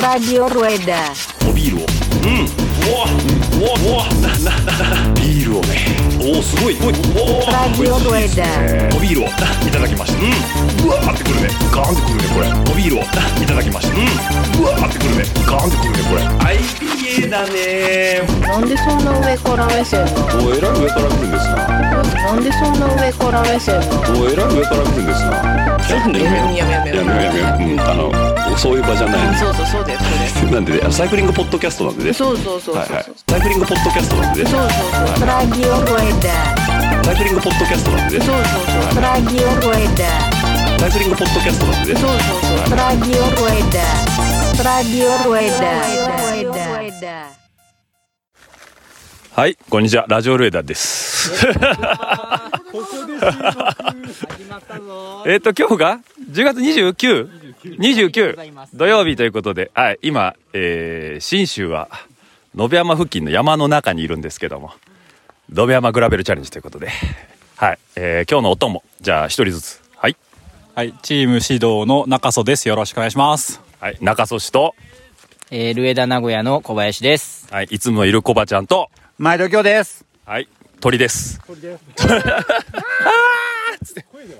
[0.00, 1.12] Radio Rueda.
[1.46, 1.86] おビールを
[2.24, 3.04] うんうわ
[3.60, 4.64] うわうわなな
[5.04, 8.96] なビールをねおおすごいおいおお Radio Rueda.
[8.96, 9.30] おビールをい
[9.70, 18.22] ただきましたうんうわーってくるねガーンってくるねこれおビールをいただきましたうんうわーってくるねガーンってくるねこれはい IPA だね。
[18.40, 20.46] なんでそんな上から目線なの？
[20.46, 21.56] おえらい上から来るんですな。
[21.68, 24.20] なんでそんな上から目線なの？
[24.20, 25.78] おえらい上から来るんですな。
[25.86, 27.72] ちょっとねやめやめやめやめやめよう。
[27.72, 32.12] うんあのそういう場じゃないそうそうそうだよそうだよ なんでねサイクリングポッドキャストなんでね。
[32.12, 33.04] そうそうそうはいはい。
[33.28, 34.50] サイクリングポッドキャストなんでね。
[34.50, 34.70] そうそう
[35.18, 37.04] そう Radio Rueda.
[37.04, 38.24] サイクリングポッドキャストなんでね。
[38.24, 38.44] そうそう
[38.94, 39.02] そう。
[39.02, 40.80] Radio Rueda.
[40.80, 42.00] サイクリングポッドキャストなんでね。
[42.00, 42.18] そうそう
[42.68, 42.78] そう。
[42.78, 43.82] Radio Rueda.
[44.62, 46.23] Radio Rueda.
[49.32, 50.04] はい、こんにちは。
[50.06, 51.32] ラジオルエダです。
[55.26, 61.88] えっと、今日が10月 29?29 土曜日ということで、はい、今、えー、新州は、
[62.54, 64.74] 延山付近の山の中にいるんですけども、
[65.56, 66.90] 延山グラベルチャレンジということで、
[67.56, 70.16] はい、えー、今日のお供、じゃあ一人ずつ、はい、
[70.74, 72.68] はい、チーム指導の中曽です。
[72.68, 73.62] よろしくお願いします。
[73.80, 74.74] はい、中曽氏と、
[75.56, 77.46] えー、ルエダ名古屋の小林です。
[77.48, 80.04] はい、いつもいるコバちゃんと、毎度今日です。
[80.26, 80.48] はい、
[80.80, 81.40] 鳥です。
[81.46, 82.08] 鳥です。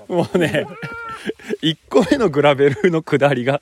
[0.09, 0.67] もうね、
[1.63, 3.61] 1個目のグラベルの下りが、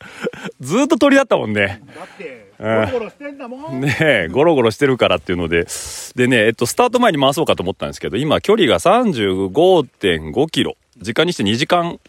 [0.61, 1.83] ずーっと鳥だったもんね。
[1.95, 3.81] だって、ゴロゴロしてんだもん。
[3.81, 5.67] ねえ、ゴロゴロしてるからっていうので、
[6.15, 10.75] でね、えっと、スタート前に回そうかと思ったんですけど、今、距離が35.5キロ。
[10.97, 11.99] 時間にして2時間、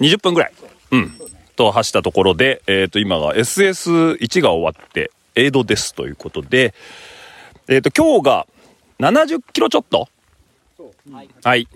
[0.00, 0.52] 20分ぐらい。
[0.92, 1.21] うん。
[1.56, 6.74] と走ったところで、えっと、今が SS1 が終わって、エイドですということで、
[7.68, 8.46] えっと、今日が
[8.98, 10.08] 70キロちょっと？
[11.10, 11.68] はい。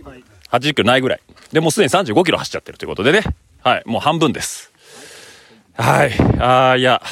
[0.51, 1.21] 80キロないぐらい。
[1.53, 3.23] で、もうすでに35キロ走っちゃってるということでね。
[3.63, 3.83] はい。
[3.87, 4.73] もう半分です。
[5.75, 6.13] はい。
[6.39, 7.03] あー、いや、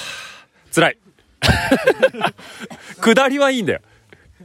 [0.74, 0.98] 辛い。
[3.00, 3.80] 下りはいいんだよ。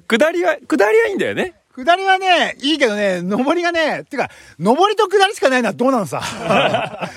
[0.08, 1.54] 下りは、下りはいいんだよね。
[1.84, 4.30] 下りはね、いいけどね、上りがね、てか、
[4.60, 6.22] 上りと下りしかないのはどうなのさ？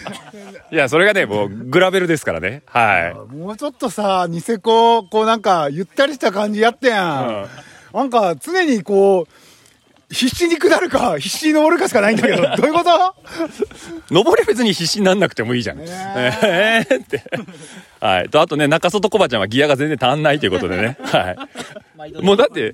[0.70, 2.62] いや、それがね、もう、グラベルですからね。
[2.66, 7.48] はもうちょっとさ、ニセコ、こうなんか、ゆったりした感じやったやん。
[7.94, 9.32] なんか、常にこう、
[10.12, 12.90] 必死に下るか、必死に登るかしかないんだけど、 どういうこと？
[12.90, 14.14] い。
[14.14, 15.80] 登りは別に必死になんなくてもいいじゃん。
[15.80, 17.22] えーって。
[18.00, 18.28] はい。
[18.28, 20.98] と、あとね、中外コバちゃんはギアが全然足んないということでね。
[21.02, 21.30] は
[22.10, 22.22] い。
[22.22, 22.72] もうだって、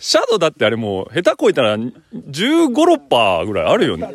[0.00, 1.92] シャドウだってあれもう、下手こいたら、15、
[2.72, 4.08] 6パーぐらいあるよね。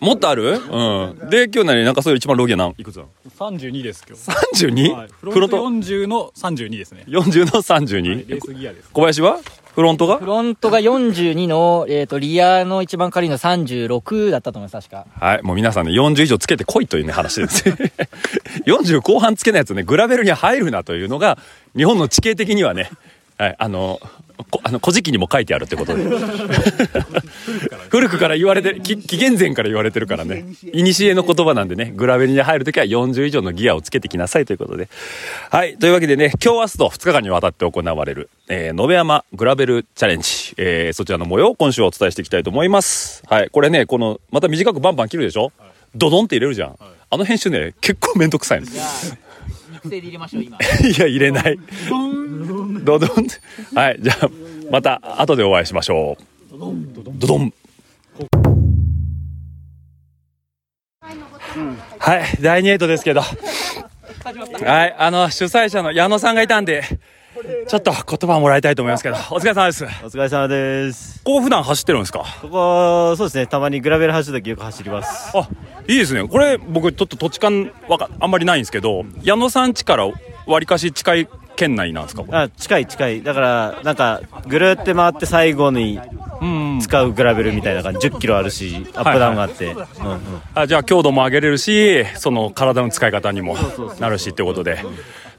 [0.00, 1.28] もっとあるうん。
[1.28, 3.08] で、今日何中そ一番ロギア何いくつなの
[3.38, 4.64] 32です、今日。
[4.66, 4.92] 32?
[4.92, 7.04] はい、フロント40の32ですね。
[7.08, 8.28] 40の 32?
[8.30, 8.90] レースギアです。
[8.92, 9.38] 小林は
[9.74, 10.18] フロントが？
[10.18, 15.06] フロントが42の、えっ、と、リアの一番軽いの36だったと思います、確か。
[15.18, 15.42] はい。
[15.42, 17.64] もう皆さんね、40以上つけてこいというね、話です。
[18.66, 21.38] 40後半つけないやつね、グラベルに入るなというのが、
[21.76, 22.90] 日本の地形的にはね、
[23.36, 24.08] はい、あの、こ
[24.64, 26.04] あの、古事記にも書いてあるってことで。
[27.90, 30.44] 古くから言われて、き紀元前から言われてるからね。
[30.72, 34.88] いにしえの言葉なんでね、グラベルに入るときは40以上のギアをつけてきなさいということで。
[35.50, 35.76] はい。
[35.76, 43.22] というわけでね、今日明日と2日間にわたって行われる、えー、延山グラベルチャレンジ、えー、そちらの模様を今週はお伝えしていきたいと思います。
[43.26, 43.50] はい。
[43.50, 45.52] これね、この、また短くバンバン切るでしょ？
[45.94, 46.76] ドドンって入れるじゃん。
[47.10, 48.62] あの編集ね、結構めんどくさい
[49.84, 49.88] の。
[49.88, 50.56] 育成で入れましょう、今。
[50.82, 51.58] いや、入れない。
[52.84, 53.10] ドドン。
[53.74, 53.98] はい。
[54.00, 54.30] じゃあ、
[54.70, 56.24] また後でお会いしましょう。
[57.18, 57.52] ドドン。
[61.98, 62.24] はい。
[62.40, 63.20] 第2エイトですけど。
[63.20, 64.94] はい。
[64.98, 66.82] あの、主催者の矢野さんがいたんで、
[67.68, 69.84] ちょっと言葉をもらいたいと思いますけど、 お疲れ様です。
[69.84, 71.20] お疲れ様です。
[71.24, 72.20] ここ普段走ってるんですか？
[72.42, 75.36] ここ、そうですね、たまにグラベル走るときよく走ります。
[75.36, 75.48] あ、
[75.88, 76.26] いいですね。
[76.26, 80.08] これ、僕、ちょっと土地勘わか、あんまりないんですけど、矢野さん家から
[80.46, 82.24] 割かし近い県内なんですか？
[82.32, 83.22] あ、近い近い。
[83.22, 86.00] だから、なんか、ぐるって回って最後に
[86.40, 86.80] うん。
[86.82, 88.08] 使うグラベルみたいな感じ。
[88.08, 89.66] 10キロあるし、アップダウンがあって。
[89.66, 89.86] うんうん
[90.56, 93.56] あじゃあ強度も上げれるしその体の使い方にも
[93.98, 94.78] なるしってことで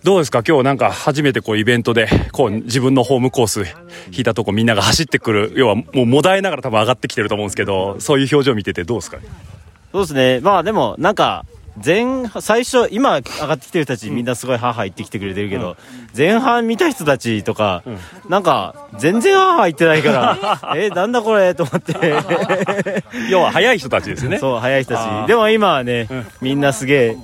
[0.06, 0.44] どうですか？
[0.48, 3.62] 今日なんか初めてこうイベントでこう自分のホームコース
[4.12, 5.52] 引いたとこみんなが走ってくる。
[5.56, 9.18] 要はもうもだえながら多分上がってきてると思うんですけどそういう表情見ててどうですか？
[9.92, 10.42] そうですね。
[10.42, 11.46] まあでも、なんか、
[11.84, 15.76] 前、最初、今上がってきてる人たちみんなすごいハーハー言ってきてくれてるけど、
[16.16, 17.82] 前半見た人たちとか、
[18.30, 21.56] なんか、全然ハーハー言ってないから、 え、なんだこれ？
[21.56, 21.94] と思って。
[23.32, 24.38] 要は速い人たちですよね。
[24.38, 25.28] そう、早い人たち。
[25.28, 26.08] でも今はね、
[26.42, 27.18] みんなすげえ、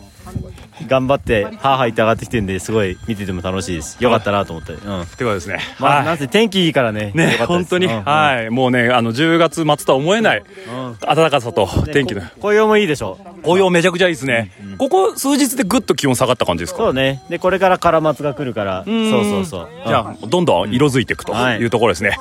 [0.87, 4.01] 頑張って、ハーハー言って上がってきてるんで、すごい見てても楽しいです。
[4.03, 4.73] よかったなと思って。
[4.73, 5.01] うん。
[5.01, 7.11] ってことですねまあ、はいなんせ天気いいからね。
[7.13, 13.17] ね本当に、はいもうねあの10月末とは思えないうん暖かさと天気の紅葉もいいでしょ。
[13.43, 14.51] 紅葉めちゃくちゃいいですね。
[14.77, 16.79] ここ数日でぐっと気温下がった感じですか？
[16.79, 17.21] そうね。
[17.29, 19.69] で、これからカラマツが来るから、そうそうそう。
[19.85, 22.17] じゃあ、どんどん色づいていくというところですね。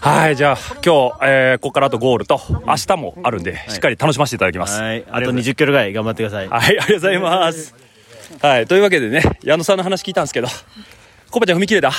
[0.00, 4.80] はい、じゃあ、今日、えー、ここからあとゴールと、明日もあるんで、しっかり楽しませていただきます。
[4.80, 5.04] はい。
[5.10, 6.48] あと20キロぐらい頑張ってください。
[6.48, 7.74] はい、ありがとうございます。
[8.40, 10.48] はい、というわけでね、矢野さんの話聞いたんですけど、
[11.30, 11.92] コバちゃん踏み切れた？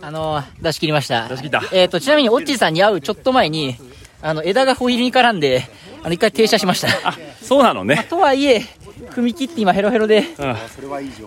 [0.00, 1.28] あの、出し切りました。
[1.28, 3.76] 出し切ったえっ、と、ちなみに、オッチーさんに会うちょっと前に、
[4.20, 5.68] あの、枝がホイールに絡んで、
[6.02, 6.88] あの、一回停車しました。
[7.40, 8.06] そうなのね。
[8.10, 8.62] とはいえ、
[9.10, 10.24] 踏み切って今ヘロヘロで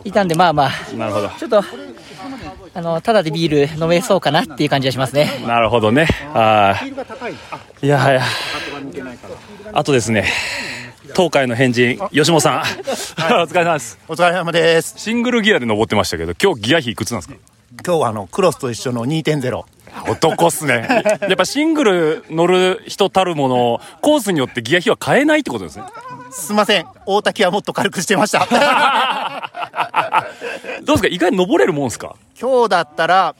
[0.03, 1.29] いたんで、まあまあ、うん、なるほど。
[1.29, 1.63] ちょっと、
[2.73, 5.29] あの、ただでビール飲めそうかなっていう感じがしますね。
[5.47, 6.07] なるほどね。
[6.33, 6.77] は
[7.81, 7.85] い。
[7.85, 8.23] いやはや。
[9.71, 10.25] あとですね、
[11.15, 12.59] 東海の変人、吉本さん。
[12.59, 12.63] お
[13.47, 13.97] 疲れ様です。
[14.07, 14.95] お疲れ様です。
[14.97, 17.35] シングルギアで登ってましたけど、今日ギア比いくつなんですか？
[17.85, 19.63] 今日はあの、クロスと一緒の2.0。
[20.09, 21.03] 男っすね。
[21.21, 25.83] やっぱシングル乗る人たるもの、コースによってギア比は変えないってことですね。
[26.31, 26.85] すいません。
[27.05, 28.45] 大滝はもっと軽くしてました。
[30.83, 31.07] どうですか？
[31.07, 32.15] 意外に登れるもんですか？
[32.39, 33.35] 今日だったら、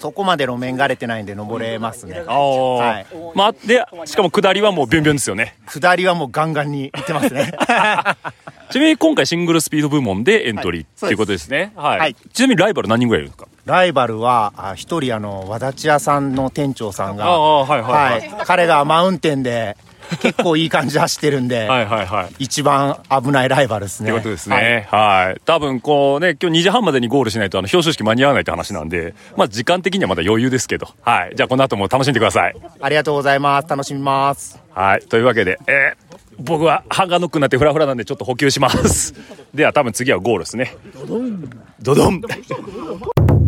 [0.00, 2.22] そこまで路面が荒れてないんで登れますね。
[2.26, 5.56] ああ、はいまあ、で、しかも下りはもうビュンビュンですよね。
[5.66, 7.52] 下りはもうガンガンに行ってますね。
[8.70, 11.72] ちなみに今回シングルスピード部門でエントリー、はいっていうことですね。
[11.76, 11.98] はい。
[11.98, 13.48] はいちなみにライバル何人ぐらいいるんですか？
[13.66, 19.76] ライバルは、あ一人あの、和立屋さんの店長さんが、ああはいはいはい彼がマウンテンで、
[20.18, 22.34] 結構いい感じで走ってるんで、 はいはいはい。
[22.38, 24.10] 一番危ないライバルですね。
[24.10, 24.86] ってことですね。
[24.90, 25.40] はい。
[25.44, 30.88] 多分こうね、今日2時半までにゴールしないとあの表彰式間に合わないって話なんで、まあ時間的にはまだ余裕ですけど。
[31.02, 31.32] はい。
[31.36, 32.54] じゃあこの後も楽しんでください。
[32.80, 33.68] ありがとうございます。
[33.68, 34.60] 楽しみます。
[34.74, 35.00] はい。
[35.02, 36.10] というわけで、えー
[36.42, 39.14] 僕はハンガーノックになってフラフラなんでちょっと補給します。
[39.52, 40.74] では多分次はゴールですね。
[40.96, 41.50] ドドン。
[41.82, 43.39] ドドン。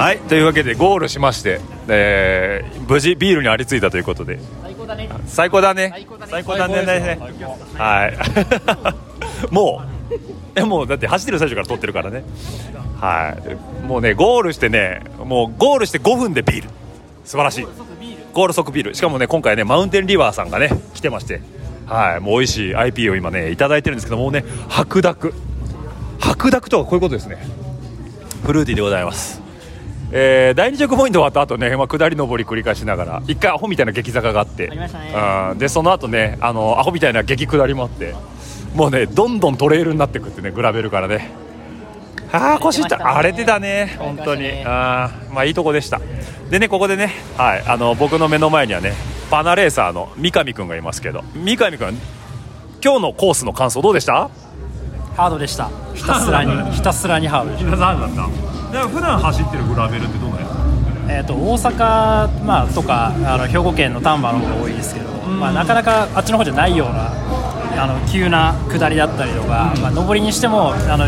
[0.00, 0.18] はい。
[0.18, 4.38] というわけでゴールしまして、えー無事ビールにありついたということで。
[4.62, 5.10] 最高だね。
[5.26, 5.90] 最高だね。
[5.92, 6.84] 最高だね最高だね。
[6.84, 7.18] ね
[7.76, 8.16] はい。
[9.52, 10.14] もう、
[10.56, 12.24] え、もうだって走ってる最初から撮ってるからね。
[12.98, 13.36] は
[13.84, 13.86] い。
[13.86, 16.68] もうね、ゴールしてね、もうゴールして5分でビール。
[17.26, 17.66] 素晴らしい。
[18.32, 18.94] ゴール即ビール。
[18.94, 21.42] しかもね、今回ね、マウンテンリバーさんがね、来てまして。
[21.86, 22.20] はい。
[22.20, 25.34] もう美味しい IP を今ね、いただいてるんですけど、もうね、白濁。
[26.18, 27.36] 白濁とはこういうことですね。
[28.46, 29.39] フルーティーでございます。
[30.12, 34.68] えー第2チェックポイント終わった後ね、まあ、下り上り繰り返しながら一回アホみたいな激坂があって。
[34.70, 35.14] ありましたね。
[35.52, 35.58] うん。
[35.58, 38.14] でその後ねあのアホみたいな激下りもあって
[38.74, 41.30] もうねどんどんトレイルになってくってねグラベルからね。
[42.32, 42.98] ああ腰痛い。
[43.00, 46.00] 荒れてたね本当に、あーまあいいとこでした。
[46.50, 48.92] でねここでねはいあの僕の目の前にはね
[49.30, 51.22] パナレーサーの三上くんがいますけど。
[51.34, 51.96] 三上くん
[52.82, 54.28] 今日のコースの感想どうでした？
[55.16, 55.70] ハードでした。
[55.94, 60.46] ひたすらに ひたすらにハードでし皆さんだった普段走ってるグラベルってどうなんや？
[61.06, 67.12] た、えー、と大阪、まあ、とかあの兵庫県の丹波の方が多いですけど、まあ、なかなかあっちの方じゃないような
[67.82, 71.06] あの急な下りだったりとか、まあ、上りにしてもあの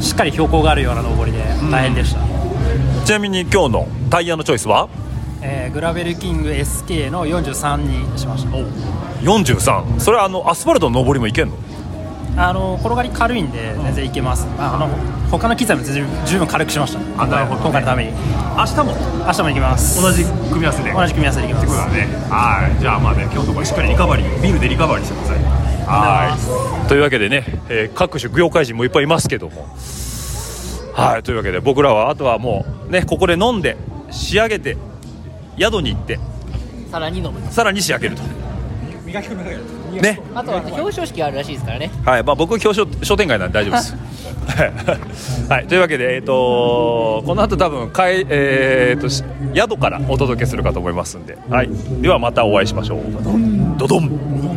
[0.00, 1.38] しっかり標高があるような上りで
[1.70, 2.20] 大変でした、
[3.04, 4.88] ちなみに今日のタイヤのチョイスは？
[5.42, 7.76] えーグラベルキング SK の43
[8.12, 8.50] にしました。
[9.22, 11.56] 43それはあのアスファルトの上りもいけんの？
[12.36, 14.88] あの転がり軽いんで全然いけます、あの
[15.30, 17.22] 他の機材も全然十分軽くしました。
[17.22, 17.62] あなるほどね。
[17.64, 18.12] 今回のために。
[18.12, 18.84] 明日も？
[19.26, 20.02] 明日も行きます。
[20.02, 20.92] 同じ組み合わせで？
[20.92, 21.76] 同じ組み合わせで行きます。
[21.76, 22.06] だね。
[22.28, 22.80] はい。
[22.80, 25.42] じゃあまあね今日のところしっかりリカバリービールでリカバリーしてください。
[25.86, 26.36] は
[26.84, 26.88] い。
[26.88, 29.68] というわけでね、えー各種業界人もいっぱいいますけども。
[30.92, 31.22] はい。
[31.22, 33.76] というわけで僕らはあとはもうねここで飲んで
[34.10, 34.76] 仕上げて
[35.58, 36.18] 宿に行って
[36.90, 37.40] さらに飲む。
[37.52, 38.22] さらに仕上げると
[40.00, 41.90] ねあとは表彰式があるらしいですからね。
[42.04, 43.96] はい、まあ、僕表彰商店街なんで大丈夫です。
[45.48, 49.24] はい、というわけで、えっ、とこの後多分かい、えー、とし
[49.54, 51.70] 宿からお届けするかと思いますんで、はい、
[52.00, 53.00] ではまたお会いしましょう。
[53.78, 54.54] ドドン。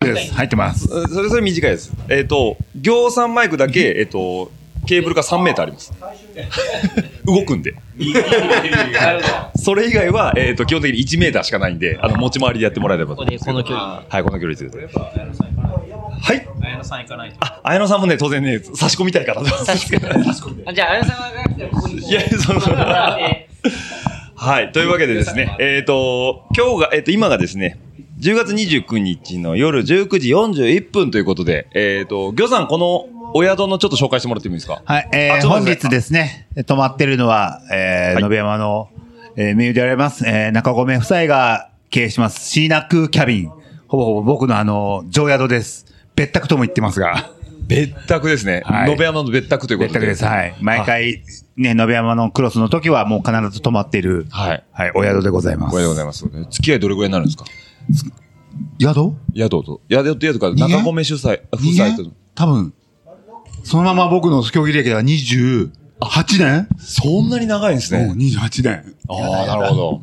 [0.00, 1.92] です入ってますそれそれ短いです。
[2.08, 4.50] えっ、と行産マイクだけえっ、と
[4.86, 5.92] ケーブルが3メーターあります。
[7.24, 7.74] 動くんで。
[9.56, 13.44] それ以外は、えっ、と、基本的に1メーターしかないんで、あの、持ち回りでやってもらえればと思います。
[13.44, 14.04] この距離。
[14.08, 14.98] はい、この距離です。
[16.22, 16.48] はい。
[16.62, 20.08] 綾野さん行かないとあ、綾野さんもね、当然ね、差し込みたいからと思うんですけど。
[20.66, 21.98] あじゃあ、あやさんがここに。
[21.98, 22.74] いや、そうそう。
[24.34, 24.72] はい。
[24.72, 27.78] というわけでですね、えっ、と、今日が、えっ、と、今がですね、
[28.20, 34.82] 10月29日の夜19時41分ということで、えっ、と、魚さん、このお宿のちょっと紹介してもらってもいいですか？
[34.84, 38.90] はい、えー、本日ですね、泊まってるのは、えー、はい延山の、
[39.36, 43.48] えー、名誉であります、えー、中込夫妻が経営します、シーナックキャビン。
[43.88, 45.86] ほぼほぼ僕のあの、上宿です。
[46.16, 47.30] 別宅とも言ってますが。
[47.66, 48.62] 別宅ですね。
[48.64, 50.00] はい延山の別宅ということで。
[50.00, 50.24] 別宅です。
[50.24, 50.54] はい。
[50.60, 51.22] 毎回、
[51.56, 54.64] ね、延山のクロスの時はもう必ず泊まっている、はい。
[54.72, 55.74] はい、お宿でございます。
[55.74, 56.26] おめでございます。
[56.50, 57.44] 付き合いどれぐらいになるんですか？
[58.78, 59.14] 宿？
[59.34, 59.80] 宿と。
[59.90, 62.10] 宿と宿か、中込主催、夫妻と。
[62.34, 62.74] 多分、
[63.64, 65.70] そのまま僕の競技歴が28
[66.38, 68.04] 年そんなに長いんですね。
[68.04, 68.94] うん、28年。
[69.08, 70.02] ああ、なるほど。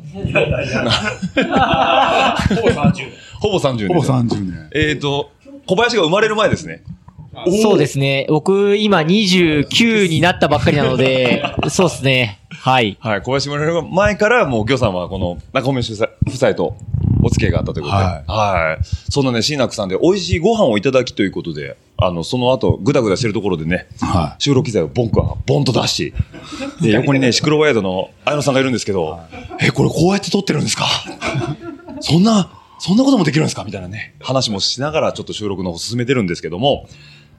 [2.60, 3.12] ほぼ30。
[3.40, 3.88] ほぼ30年。
[3.88, 4.70] ほぼ30年。
[4.74, 5.30] えっと、
[5.66, 6.82] 小林が生まれる前ですね。
[7.62, 8.26] そうですね。
[8.28, 12.40] 僕、今29になったばっかりなので、 そうですね。
[12.50, 12.98] はい。
[13.00, 13.22] はい。
[13.22, 16.76] 小林生まれる前から、もう、魚さんはこの中込主催夫妻と
[17.22, 18.02] お付き合いがあったということで。
[18.04, 18.84] はいはい。
[19.10, 26.14] そんなね、椎名さんで美味しいご飯をいただきということで、あの、その後、ぐだぐだしてるところでね、は収録機材をボンクはボンと出し、
[26.80, 29.20] で、横にね、 シクロワイドの綾野さんがいるんですけど、
[29.60, 30.86] え、これこうやって撮ってるんですか？
[32.00, 33.64] そんな、そんなこともできるんですか？
[33.64, 36.88] みたいなね、話もしながらちょっと収録の方進めてるんですけども、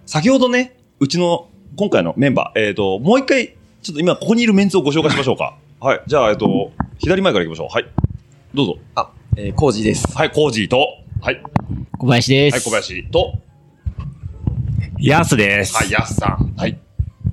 [0.05, 5.55] 先ほどね、うちの今回のメンバー、えっ、と、もう一回、ちょっと今ここにいるメンツをご紹介しましょうか。
[5.79, 6.01] はい。
[6.05, 7.73] じゃあ、えっ、と、左前から行きましょう。
[7.73, 7.85] はい。
[8.53, 8.77] どうぞ。
[8.93, 10.05] あ、えー、コージです。
[10.13, 11.41] はい、コージーと、はい。
[11.97, 12.53] 小林です。
[12.53, 13.39] はい、小林と、
[14.99, 15.73] ヤスです。
[15.73, 16.53] はい、ヤスさん。
[16.57, 16.77] はい。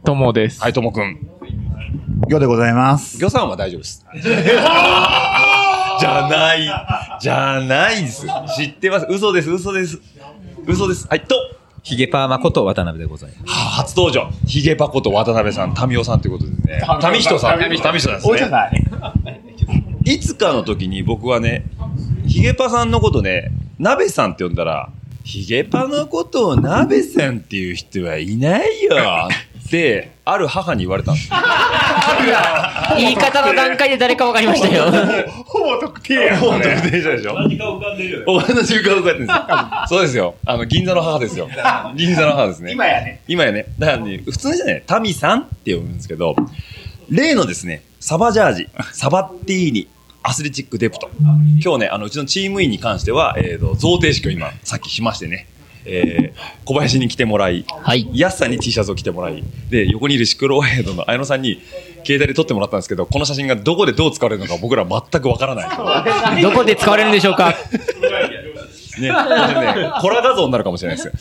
[0.05, 0.63] ともです。
[0.63, 1.29] はい、ともくん。
[1.45, 2.29] い。
[2.29, 3.19] 魚でございます。
[3.19, 4.07] 魚さんは大丈夫です。
[4.15, 6.71] じゃない。
[7.21, 8.25] じゃないです。
[8.57, 9.07] 知ってます。
[9.11, 9.99] 嘘です、嘘です。
[10.67, 11.09] 嘘です。
[11.09, 11.35] はい、と、
[11.83, 13.53] ヒゲパーマこと渡辺でございます。
[13.53, 14.31] はあ初登場。
[14.47, 16.81] ヒゲパコと渡辺さん、タミオさんということでね。
[17.01, 17.59] タミヒトさん。
[17.59, 18.19] タミヒトですね。
[18.23, 18.85] おじゃない。
[20.05, 21.67] いつかの時に僕はね、
[22.29, 24.91] ヒゲパさんのことね、鍋さんって呼んだら、
[25.25, 28.97] ヒゲパのことを鍋さんっていう人はいないよ
[29.67, 31.37] って、ある母に言われたんですよ。
[32.99, 34.85] 言い方の段階で誰か分かりましたよ。
[35.47, 38.25] ほぼ特定や本当に電車でしょ何か浮かんでるよね。
[38.27, 39.47] お話浮かんでるんですよ。
[39.89, 40.35] そうですよ。
[40.45, 41.49] あの、銀座の母ですよ。
[41.97, 42.73] 銀座の母ですね。
[42.73, 43.23] 今やね。
[43.27, 43.65] 今やね。
[43.79, 46.37] だからね、普通じゃない、タミさんって呼ぶんですけど、
[47.09, 49.89] 例のですね、サバジャージ、サバッティーニ、
[50.23, 51.11] アスレチックデプト。
[51.63, 55.47] 今日ね、あの、うちのチーム員に関しては、えっ、と、贈呈式を今、さっきしましてね、
[55.85, 58.09] えー、小林に来てもらい、はい。
[58.13, 61.61] ヤスさんに T シャツを着てもらい、で、横にいるシクロワイドの綾野さんに、
[62.05, 66.43] 携帯で撮ってもらったんですけど、この写真がどこでどう使われるのか僕ら全くわからない。
[66.43, 67.55] どこで使われるんでしょうか？
[69.01, 69.13] ね、 ね、
[70.01, 71.13] コラ画像になるかもしれないですよ。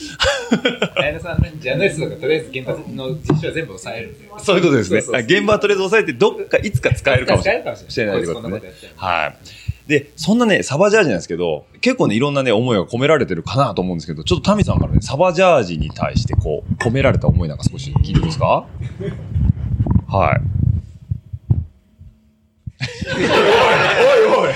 [0.95, 4.19] 綾野さんのジャーナリストがとりあえず現場の実習は全部抑えるんで。
[4.39, 5.01] そういうことですね。
[5.01, 7.63] そうそうそう現場はとりあえず押さえて、どっかいつか使えるかもしれない。
[7.63, 8.61] 使えるかもしれないしてないってことね。
[8.95, 9.89] はい。
[9.89, 18.65] で、そんなね、サバジャージなんですけど、結構ね、いろんなね、思いが込められてるかなと思うんですけど、ちょっとタミさんからね、サバジャージに対してこう、込められた思いなんか少し聞いていいですか？
[20.09, 20.41] はい。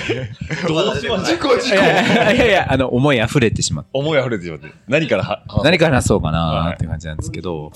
[0.68, 3.90] どうしましたいやいやいや、あの、思い溢れてしまって。
[3.92, 4.68] 思い溢れてしまって。
[4.88, 7.72] 何から何から話そうかなって感じなんですけど、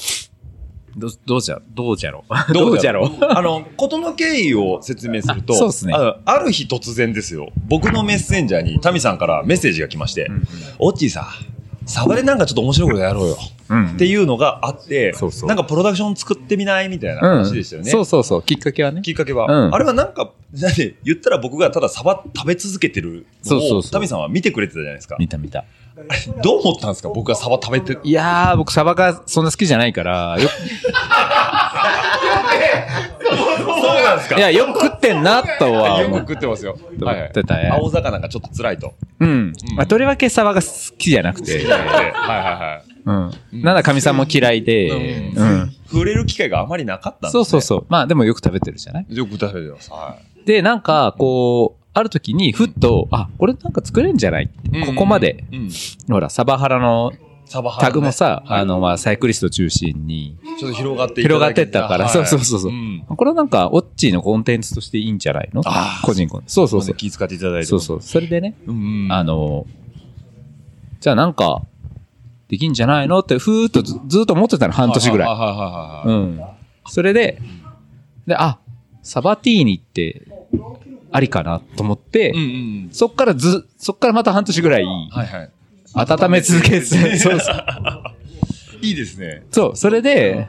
[0.97, 2.53] どう、どうじゃ、 どうじゃろう。
[2.55, 3.25] どうじゃろう。
[3.25, 10.29] あの、ことの経緯を説明すると、あそうっすねある日突然ですよ、僕のメッセンジャーにタミさんからメッセージが来まして、
[10.79, 11.29] オッチーさ、
[11.85, 13.39] サバでなんかちょっと面白いことやろうよ。
[13.69, 17.91] うんっていうのがあって、そうそうなんかプロダクション作ってみないみたいな話でしたよね。
[17.91, 18.43] そうそうそう。
[18.43, 19.03] きっかけはね。
[19.03, 19.47] きっかけは。
[19.67, 25.17] うんあれはなんか、だって言ったら僕がただサバ食べ続けてるのを、そうそうそうタミさんは見てくれてたじゃないですか。
[25.19, 25.65] 見た見た。
[26.43, 27.09] どう思ったんですか？
[27.09, 27.99] 僕がサバ食べて。
[28.03, 30.55] いやー、僕サバがそんな好きじゃないから、よそ
[33.75, 34.37] うなんですか？
[34.37, 36.77] いや、よく食ってんなとはよく思食ってますよ。
[37.01, 37.71] 思ってたね。
[37.73, 38.95] 青魚がちょっと辛いと。
[39.21, 39.53] うん。
[39.75, 40.69] まあ、とりわけサバが好
[40.99, 41.67] きじゃなくて。
[41.67, 41.83] はいはい
[42.13, 42.96] はい。
[43.07, 43.31] うん。
[43.63, 45.73] なんだかみさんも嫌いで、うん。
[45.91, 47.87] 触れる機会があまりなかったんですそうそうそう。
[47.89, 49.07] まあでもよく食べてるじゃない？
[49.09, 49.91] よく食べてます。
[49.91, 54.45] はで、なんか、こう、ある時に、ふっと、あ、これなんか作れんじゃない？
[54.45, 55.71] ってここまで、うん。
[56.13, 57.13] ほら、サバハラの
[57.81, 65.63] タグもさ、あの、まあ、サイクリスト中心にちょっと広がっていた広がってったから、はいそうそうそうそう、んこれはなんか、オッチーのコンテンツとしていいんじゃないの？
[65.65, 66.55] あー個人コンテンツ。
[66.55, 66.95] そうそうそう。
[66.97, 67.67] 気遣っていただいて。
[67.67, 68.03] そうそう。
[68.03, 69.13] それでね、うんうん。
[69.13, 69.65] あの、
[71.01, 71.63] じゃあなんか、
[72.49, 75.29] できんじゃないのって、ふーっとずずっと思ってたの、半年ぐらい。
[75.29, 75.65] はいはいはいは
[76.05, 76.19] いはい。
[76.19, 76.41] うん。
[76.87, 77.41] それで、
[78.27, 78.59] で、あ、
[79.03, 80.27] サバティーニって、
[81.13, 82.89] ありかなと思って、うんうん。
[82.93, 85.51] そっからず、そっからまた半年ぐらい、はいはい。
[85.95, 86.83] 温め続けて、
[87.17, 87.65] そうそう。
[88.83, 89.43] いいですね。
[89.51, 90.49] そう、それで、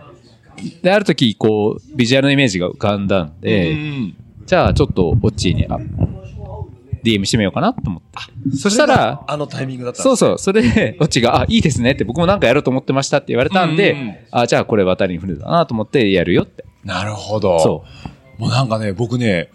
[0.82, 4.16] で、ある時、こう、ビジュアルのイメージが浮かんだんで、うん
[4.48, 5.78] じゃあちょっと、オッチーに、あ、
[7.08, 8.58] DM してみようかなと思って。
[8.58, 16.66] そしたら、あのタイミングだったそうそう、それで、オッチーが、あ、いいですねって、僕もなんかやろうと思ってましたって言われたんで、うんうんあ、じゃあこれ渡りに船だなと思ってやるよって。
[16.84, 17.60] なるほど。
[17.60, 17.86] そ
[18.38, 19.50] もうなんかね、僕ね、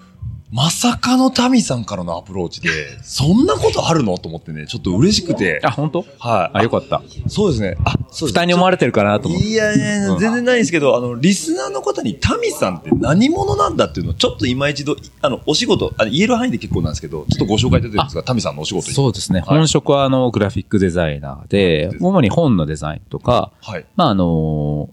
[0.52, 2.68] まさかのタミさんからのアプローチで、
[3.02, 4.18] そんなことあるの？
[4.18, 5.60] と思ってね、ちょっと嬉しくて。
[5.64, 6.04] あ、本当？
[6.18, 6.58] はい。
[6.58, 7.02] あ、よかった。
[7.26, 7.78] そうですね。
[7.86, 9.46] あ、そうです負担に思われてるかなと思って。
[9.46, 18.94] いやいや全然ないんですけど、あの、リスナーの方にタミさんって何者なんだっていうのを、ちょっと今一度、あの、お仕事、あの言える範囲で結構なんですけど、ちょっとご紹介いただいてるんですが、タミさんのお仕事に。
[18.94, 19.40] そうですね。
[19.40, 23.86] はい本職はあの、グラフィックデザイナーで、主に本のデザインとか、はい。
[23.96, 24.90] まああの、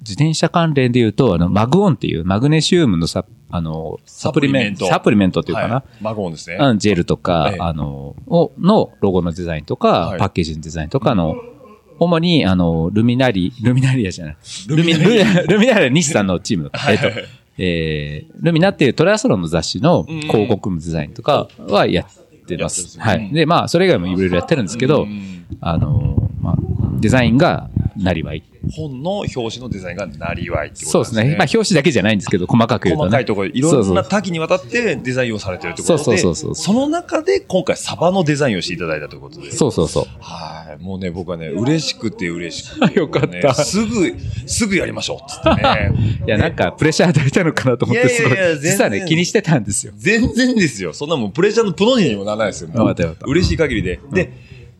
[0.00, 5.74] 自転車関連で言うと、あの、マグオンっていうマグネシウムのサあの、サプリメント、サプリメントっていうかな。
[5.76, 6.56] はいマゴンですね。
[6.60, 11.36] うん、ジェルとか、ええあの、を、のロゴのデザインとか、はいパッケージのデザインとかの、
[11.98, 14.36] 主に、あの、ルミナリ、ルミナリアじゃない。
[14.68, 17.06] ルミナリア、ルミナリア日産のチームの、えっと、
[17.58, 23.00] えー、ルミナっていうトライアスロンの雑誌の広告のデザインとかはやってます。
[23.00, 23.32] はい。
[23.32, 25.06] で、まあ、それ以外もいろいろやってるんですけど、
[25.60, 26.56] あの、まあ、
[27.00, 28.42] デザインがなりわい。
[28.70, 31.36] 本の表紙のデザインがなりわいってことそうですね。
[31.36, 33.08] まあ、表紙だけじゃないんですけど、細かく言うとね。
[33.08, 39.50] 細かいところ、いろんな多岐にわたってデザインをされてるってことで、そうそうそうそうの中で今回サバのデザインをしていただいたということで。
[39.50, 40.04] そうそうそう。
[40.20, 40.82] はい。
[40.82, 42.98] もうね、僕はね、嬉しくて嬉しくて。
[43.00, 44.14] よかったねすぐ、
[44.46, 45.92] すぐやりましょうっつってね。
[46.26, 48.60] いや、なんか、プレッシャー与えたのかなと思って、すごいいやいやいや。
[48.60, 49.92] 実はね、気にしてたんですよ。
[49.96, 50.92] 全然ですよ。
[50.92, 52.68] そんなもんプレッシャーのプロにもならないですよ。
[52.68, 54.00] もうわかったわかった嬉しい限りで。
[54.12, 54.32] で、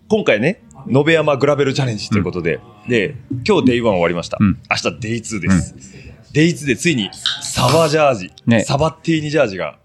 [0.09, 3.15] 今回ね、延山グラベルチャレンジということで、で、
[3.47, 4.39] 今日デイ1終わりました。
[4.41, 5.75] 明日デイ2です。
[6.33, 7.11] デイ2でついに
[7.43, 9.79] サバジャージ、ねサバティーニジャージが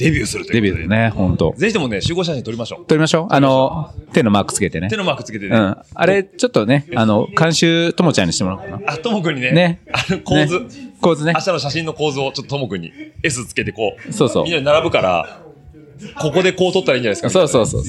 [0.00, 0.54] デビューするという。
[0.54, 2.86] デビューですね、本当ぜひともね、集合写真撮りましょう。
[2.86, 3.34] 撮りましょう。
[3.34, 4.88] あの、手のマークつけてね。
[4.88, 5.54] 手のマークつけてね。
[5.54, 5.76] うん。
[5.94, 8.80] あれ、ちょっとね、あの、監修、ともちゃんにしてもらおうかな。
[8.86, 9.52] あ、ともくんにね。
[9.52, 10.66] ねあの構図。
[11.02, 11.34] 構図ね。
[11.36, 12.92] 明日の写真の構図をちょっとともくんに
[13.22, 14.12] S つけてこう。
[14.12, 15.42] そうそうみんなに並ぶから、
[16.20, 17.30] ここでこう撮ったらいいんじゃないですか？
[17.30, 17.82] そうそうそう。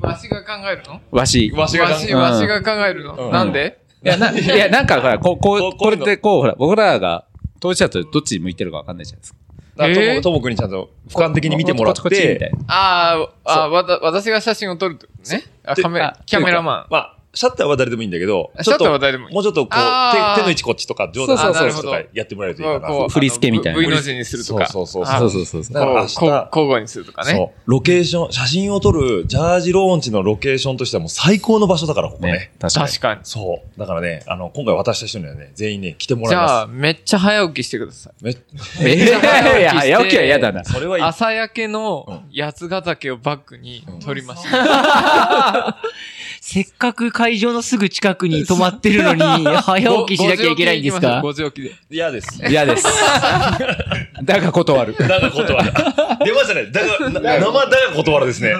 [0.00, 1.00] わしが考えるの？
[1.10, 1.52] わし。
[1.54, 2.16] わしが考える。
[2.16, 3.32] わしわしが考えるの、うん。
[3.32, 3.78] なんで？
[4.04, 7.24] いや、な、いや、なんかほら、こう、こう、これでこう、ほら、僕らが、
[7.60, 9.38] 当事者とどっちに向いてるかわかんないじゃないですか。
[9.76, 15.44] だともくんにちゃんと俯瞰的に見てもらっこっちこっちみたいて、あーあ、わた、私が写真を撮るってことね？
[15.64, 16.86] あ、カメあ、キャメラマン。
[16.90, 22.88] まあ、シャッターは誰でもいいんだけど、シャッターは誰でもいいもうちょっとこう、手手の位置こっちとか、上手そうそうそうとかやってもらえるといいかな。
[22.88, 24.66] こう振り付けみたいな V の字にするとか。
[24.66, 27.32] そうそうあそうそうそうそうだから明日こうこう交互にするとかね。
[27.32, 27.50] そう。
[27.64, 32.32] ロケーション、写真を撮る、ジャージローンチのロケーションとしてはもう最高の場所だから、ここね。
[32.32, 32.88] ね、確かに。
[32.88, 33.20] 確かに。
[33.22, 33.80] そう。
[33.80, 36.78] だからね、あの、今回渡した人にはね、全員ね、来てもじゃあ、らいます。
[36.80, 38.24] めっちゃ早起きしてください。
[38.24, 38.36] めえ
[38.82, 40.64] えいや、 早起きは嫌だな。
[40.64, 41.02] それはいい。
[41.02, 45.78] 朝焼けの八ヶ岳をバックに撮りました。
[46.44, 49.22] せっかく会場のすぐ近くに泊まってるのに、
[49.62, 51.74] 早起きしなきゃいけないんですか？5時起きで。
[51.88, 52.42] 嫌です。
[52.48, 52.84] 嫌です。
[54.24, 54.96] だが断る。
[54.98, 55.72] だが断る。
[56.24, 56.66] 出ましたね。
[56.72, 58.52] だが、な生だが断るですね。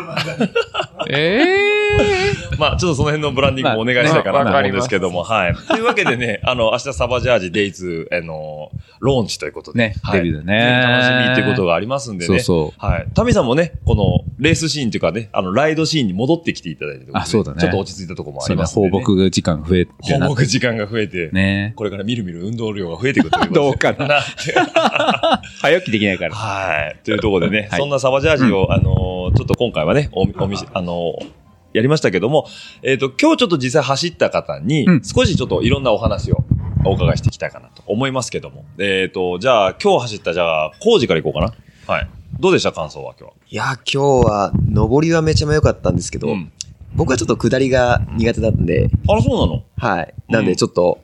[1.11, 1.91] ええ
[2.59, 5.55] まあ、ちょっとその辺のブランディングもお願いしたいかなと思うんですけども、はい。
[5.69, 9.79] というわけでね、あの、明日サバジャージデイズ、あの、ローンチということで。
[9.79, 12.38] ねはいデビューだね楽しみっていうことがありますんでね。
[12.41, 13.07] そうそはい。
[13.15, 19.05] タミさんもね、このレースシーンというかね、あの、ライドシーンに戻ってきていただいてあそうだねちょっと落ち着いたところもありますんで、放ね。
[19.05, 23.53] 牧時間が増えて放な牧時間が増えて、ねこれからみるみる運動量が増えていくという。
[23.53, 24.21] どうかな
[25.61, 26.35] 早起きできないから。
[26.35, 26.97] はい。
[27.05, 31.41] というところでね、はいそんなサバジャージを、あのーちょっと今回はね、お、おみせ、あのー
[31.73, 32.47] やりましたけども、
[32.83, 36.45] えっ、と、今日ちょっと実際走った方に、うん少しちょっといろんなお話を
[36.85, 38.65] お伺いしていきたいかなと思いますけども。
[38.79, 41.55] えっ、と、じゃあ今日走った、じゃあ、工事からいこうかな。
[41.87, 42.09] はい。
[42.41, 43.37] どうでした感想は今日は？
[43.49, 46.53] いや、今日は、上りはめちゃめちゃ良かったんですけど、うん
[46.95, 49.65] 僕はちょっと下りが苦手だったんで、あら、そうなの？
[49.79, 50.15] はい。
[50.29, 51.03] なんでちょっと、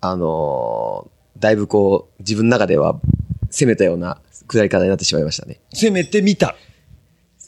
[0.00, 3.00] あのーだいぶこう、自分の中では
[3.50, 5.58] 攻めたような下り方になってしまいましたね。
[5.74, 6.54] 攻めてみた。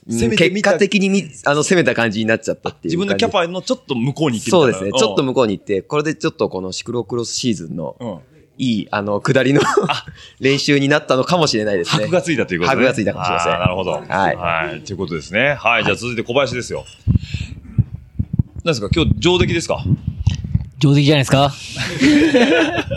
[0.08, 4.90] 攻めてみた結果的にみあの攻めた感じになっちゃったっていう自分のキャパパのちょっと向こうに行ってみたそうですね。
[4.92, 8.18] ちょっと向向こうに行って、これでちょっとこのシクロクロスシーズンの、うん。
[8.56, 9.60] いい、あの、下りの
[10.40, 12.04] 練習になったのかもしれないですね。
[12.04, 12.76] 箔がついたということね。
[12.76, 13.90] 箔がついたかもしれませんあーなるほど。
[13.92, 14.80] はいはい。
[14.82, 15.54] ということですね。
[15.54, 15.84] はい。
[15.84, 16.84] じゃあ続いて小林ですよ。
[18.62, 18.88] 何ですか？
[18.94, 19.82] 今日上出来ですか？
[20.78, 21.52] 上出来じゃないですか？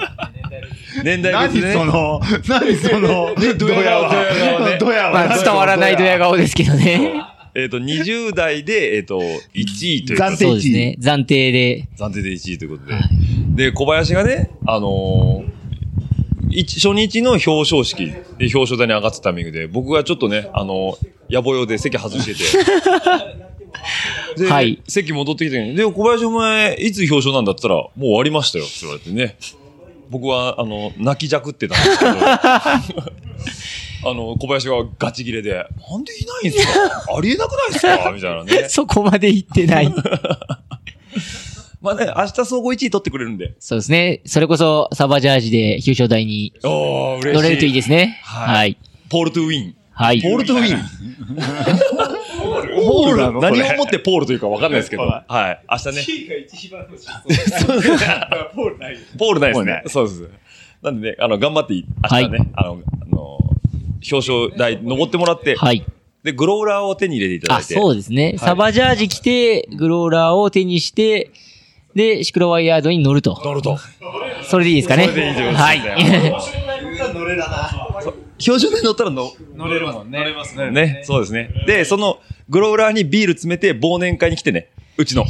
[1.04, 1.74] 年代別ね。
[1.74, 4.10] 何その、何その、ドヤは。
[4.10, 5.12] ドヤ顔ねドヤは。
[5.12, 7.24] まあ、伝わらないドヤ顔ですけどね。
[7.56, 10.98] えっと、20代で、えっと、1位ということで暫定そうですね。
[11.02, 11.88] 暫定で。
[11.98, 12.86] 暫定で1位ということ
[13.56, 13.66] で。
[13.66, 15.58] で、小林がね、あのー
[16.50, 20.98] 一初日の表彰式で表彰台に上がってたタイミングで、僕がちょっとね、あの
[21.30, 22.44] 野暮用で席外してて。
[24.44, 29.36] で、はい席戻ってきて、で、小林お前、いつ表彰なんだって言ったら、もう終わりましたよって言われてね。
[30.10, 32.12] 僕は、あの、泣きじゃくってたんですけど、
[34.10, 37.16] あの、小林がガチ切れで、なんでいないんですか？
[37.18, 38.12] ありえなくないですか？
[38.12, 38.70] みたいなね。
[38.70, 39.94] そこまで言ってない。
[41.82, 43.54] まあね、明日総合1位取ってくれるんで。
[43.60, 44.22] そうですね。
[44.26, 47.34] それこそ、サバジャージで表彰台におー、嬉しい。
[47.36, 48.20] 乗れるといいですね。
[48.24, 48.78] はいはい。
[49.10, 49.76] ポールトゥウィン。
[49.92, 50.22] はい。
[50.22, 50.80] ポールとウィン。
[52.88, 55.60] ポール、何をもってポールというかわかんないですけど、はい。
[55.70, 56.06] 明日ね。
[58.56, 58.98] ポールない。
[59.18, 59.84] ポールないですね。
[59.88, 60.30] そうです。
[60.82, 61.84] なんでね、あの、頑張って、明
[62.22, 63.40] 日ね、あの、あの、
[64.12, 65.84] 表彰台登ってもらって、はい。
[66.24, 67.74] で、グローラーを手に入れていただあ、いて。
[67.74, 68.26] そうですね。
[68.26, 71.32] はいサバジャージ着て、グローラーを手にして、
[71.96, 73.42] で、シクロワイヤードに乗ると。
[73.44, 73.80] 乗ると。
[74.44, 75.08] それでいいですかね？
[75.08, 76.34] それでいいですいね。
[78.40, 80.20] 表彰台に乗ったらの乗れるもんね。
[80.20, 81.50] 乗れますね、そうですね。
[81.66, 84.70] で、その、グローラーにビール詰めて忘年会に来てね。
[84.98, 85.26] うちの。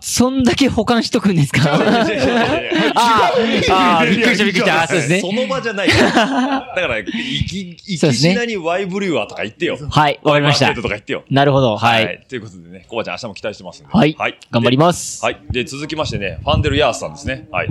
[0.00, 1.60] そんだけ保管しとくんですか？
[1.72, 3.32] あー
[3.70, 4.82] あー、びっくりしたびっくりした。
[4.82, 5.20] あそうですね。
[5.20, 5.88] その場じゃない。
[5.88, 9.78] だから、いき、いきしなにワイブリュワーとか言ってよ。
[9.90, 11.22] はい、わかりましたとか言ってよ。
[11.30, 13.92] なるほどはいということでね、コバちゃん明日も期待してますんで。
[13.92, 14.16] はい
[14.50, 15.40] 頑張りますはい。
[15.50, 17.46] で、続きましてね、ファンデル・ヤースさんですね。
[17.52, 17.68] はい。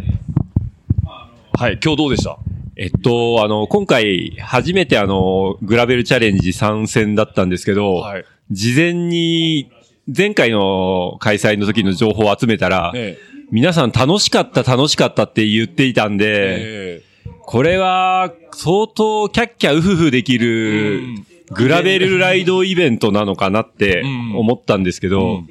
[1.59, 2.37] はい、今日どうでした？
[2.79, 8.05] えっと、あの、今回、初めてあの、グラベルチャレンジ参戦だったんですけど、
[8.51, 9.71] 事前に、
[10.15, 13.17] 前回の開催の時の情報を集めたら、え
[13.49, 17.01] 皆さん楽しかった楽しかったって言っていたんで、
[17.41, 21.01] これは、相当キャッキャウフフできる、
[21.49, 24.03] グラベルライドイベントなのかなって
[24.35, 25.43] 思ったんですけど、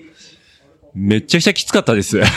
[0.94, 2.20] めっちゃくちゃきつかったです。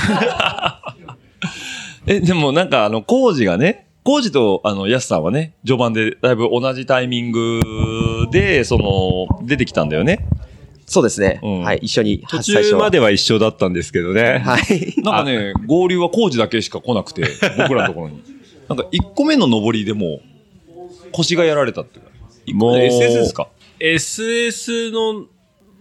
[2.07, 7.61] え、でもなんかあの、コージがね、コージとあの、ヤスさんはね、序盤でだいぶ同じタイミング
[8.31, 10.27] で、その、出てきたんだよね。
[10.89, 11.39] そうですね。
[11.43, 12.25] はい、一緒に。
[12.27, 14.39] 途中までは一緒だったんですけどね。
[14.39, 14.95] はい。
[15.03, 17.23] なんかね、合流はコージだけしか来なくて、
[17.57, 18.21] 僕らのところに。
[18.67, 20.21] なんか1個目の上りでも、
[21.11, 21.99] 腰がやられたって。
[22.53, 25.27] もう SS ですか ?SS の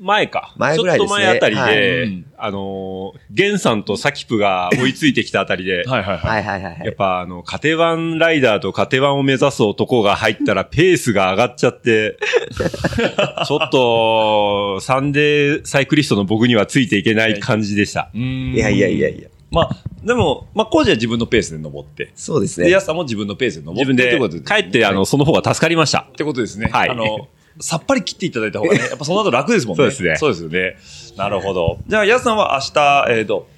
[0.00, 0.54] 前か。
[0.56, 6.80] 前ぐらいですねちょっと前あたりで、はいうんあのー、ゲンさんとサキプが追いついてきたあたりで、はいはいはいはいはい。
[6.84, 12.16] やっぱあの、カテワンライダーとカテワンを目指す男が入ったらペースが上がっちゃって、
[13.46, 18.10] ちょっと、サンデーサイクリストの僕にはついていけない感じでした。
[18.14, 19.28] いやいやいやいや。
[19.50, 22.12] まあ、でも、まあ、コージは自分のペースで登って。
[22.14, 23.80] そうですねで、ヤスさんも自分のペースで登って。
[23.80, 26.06] 自分でってこと帰って、あの、その方が助かりました。
[26.10, 26.68] ってことですね。
[26.70, 27.28] はいあの、
[27.60, 29.82] さっぱり切っていただいた方がね、 やっぱその後楽ですもんね。
[29.82, 30.76] そうですねそうですよね。
[31.16, 31.78] なるほど。
[31.86, 33.48] じゃあ、ヤスさんは明日、えっ、と、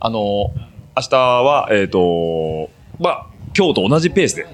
[0.00, 0.52] あの、
[0.96, 4.46] 明日は、えっ、と、まあ、今日と同じペースで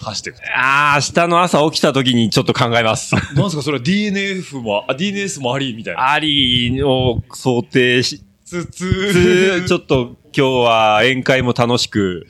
[0.00, 0.36] 走っていく。
[0.56, 3.14] ああ、明日の朝起きた時にちょっと考えます。
[3.34, 6.12] なんですかそれは DNF も、あ、DNS もありみたいな。
[6.12, 12.26] ありを想定しつつ、 ちょっと今日は宴会も楽しく、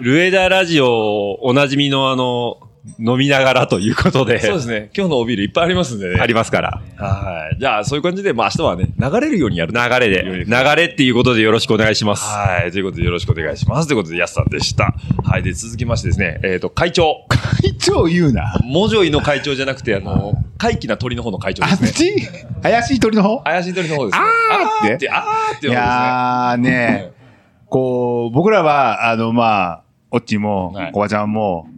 [0.00, 2.58] ルエダラジオおなじみのあの、
[2.98, 4.40] 飲みながらということで。
[4.40, 4.90] そうですね。
[4.96, 6.20] 今日のおビールいっぱいありますんでね。
[6.20, 6.82] ありますから。
[6.96, 7.58] はい。
[7.60, 9.72] じゃあ、そういう感じで、まあ明日はね、流れるようにやる。
[9.72, 10.44] 流れで。
[10.44, 12.24] 流れっていうことでよろしくお願いします。
[12.24, 12.72] はい。
[12.72, 13.86] ということでよろしくお願いします。
[13.86, 14.94] ということで、やすさんでした。
[15.22, 15.42] はい。
[15.44, 17.24] で、続きましてですね、えっ、と、会長。
[17.28, 18.58] 会長言うな。
[18.64, 22.58] モジョイの会長じゃなくて、あの、怪奇な鳥の方の会長ですね。
[22.62, 23.40] 怪しい鳥の方？
[23.42, 24.24] 怪しい鳥の方ですね。
[24.50, 27.12] あーってあーっていやーね、
[27.68, 31.68] こう、僕らは、あの、まあ、オッチーも、コバちゃんも、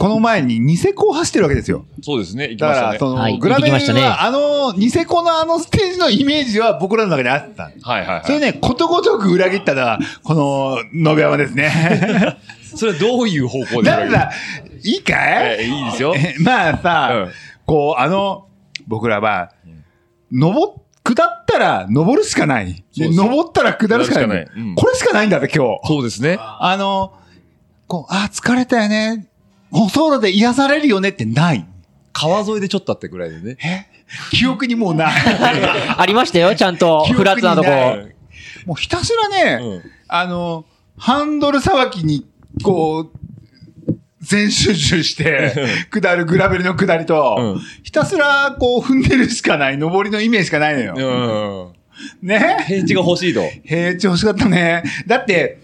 [0.00, 1.84] この前にニセコを走ってるわけですよ。
[2.02, 2.48] そうですね。
[2.48, 3.10] 行きだから、ましたね。
[3.10, 7.64] その、はいグラベル行ってきましたねは、あの、ニセコのあのステージのイメージは僕らの中にあった。
[7.64, 8.24] はいはいはい。
[8.24, 12.38] それね、ことごとく裏切ったのは、この、野辺山ですね。
[12.74, 13.90] それはどういう方向で？
[13.90, 14.30] だから、
[14.82, 16.14] いいかい、えいいですよ。
[16.16, 17.28] えまあさ、
[17.66, 18.46] こう、あの、
[18.86, 19.50] 僕らは、
[20.32, 22.82] 登っ、下ったら登るしかない。
[22.96, 24.46] 登ったら下るしかない。
[24.46, 25.86] 下るしかないうんこれしかないんだって今日。
[25.86, 26.38] そうですね。
[26.40, 27.12] あの、
[27.86, 29.26] こう、あ、疲れたよね。
[29.70, 31.66] 細路で癒されるよねってない。
[32.12, 33.88] 川沿いでちょっとあってぐらいでね。
[34.30, 35.12] 記憶にもうない。
[35.96, 37.04] ありましたよ、ちゃんと。
[37.04, 37.70] フラットなとこ。
[38.66, 40.64] もうひたすらね、あの、
[40.98, 42.26] ハンドルさばきに、
[42.62, 43.20] こう、
[44.20, 45.54] 全集中して、
[45.90, 51.74] 下るグラベルの下りと、ひたすらこう踏んでるしかない、上りのイメージしかないのよ。
[52.22, 53.42] ね平地が欲しいと。
[53.64, 54.82] 平地欲しかったね。
[55.06, 55.58] だって、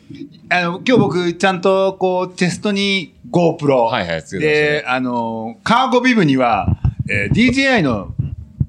[0.48, 3.74] あの、今日僕、ちゃんと、こう、チェストに GoPro。
[3.84, 6.76] はいはいで、あの、カーゴビブには、
[7.08, 8.14] えー DJI の、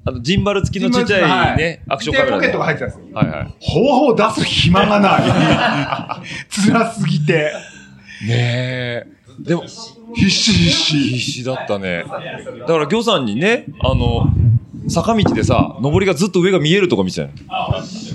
[0.05, 3.15] あの、ジンバル付きのちっちゃいね、アクションカメラでポケットが入ってたんですよ。
[3.15, 3.55] はいはい。
[3.59, 6.25] ほぼほぼ出す暇がない。
[6.49, 7.51] 辛すぎて。
[8.25, 9.07] ねえ。
[9.39, 9.63] でも、
[10.15, 10.97] 必死必死。
[10.97, 12.03] 必死だったね。
[12.05, 14.27] だから、魚さんにね、あの、
[14.89, 17.29] 坂道でさ、登りがずっと上が見えるとこ見てたよ。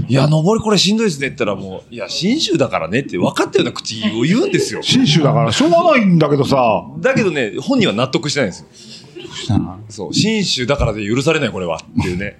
[0.08, 4.82] いや、登りこれしんどいですねって言ったらもう、いや、新州だからねって分かったような口を言うんですよ。
[4.82, 6.84] 新州だからしょうがないんだけどさ。
[6.98, 9.02] だけどね、本人は納得してないんです
[9.50, 9.60] よ。
[9.88, 12.38] そう、新州だからで許されないこれはっていうね。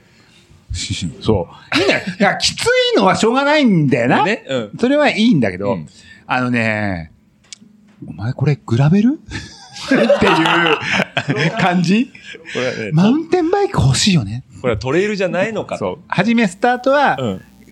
[1.21, 1.79] そう。
[1.79, 2.01] いいんだよ。
[2.19, 4.25] いや、きついのはしょうがないんだよな。
[4.25, 5.79] ねうんそれはいいんだけど、
[6.27, 7.13] あのね、
[8.07, 9.21] お前これグラベル
[9.87, 12.11] っていう感じ？
[12.85, 14.45] ねマウンテンバイク欲しいよね。
[14.61, 16.01] これはトレイルじゃないのかと。
[16.07, 17.17] はじめスタートは、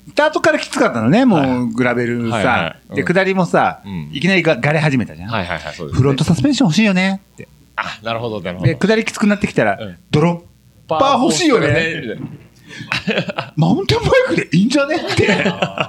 [0.08, 2.76] スタートからきつかったのね、もうグラベルはいさは。
[2.92, 5.30] いで、うん下りもさ、いきなりががれ始めたじゃん。
[5.30, 7.48] はいはいはい、そうです、フロントサスペンション欲しいよねって。
[7.76, 8.66] あ、なるほど、なるほど。
[8.66, 9.78] で、下りきつくなってきたら、
[10.10, 10.44] ドロ
[10.86, 12.18] ッパー欲しいよね。
[13.56, 15.26] マウンテンバイクでいいんじゃねって。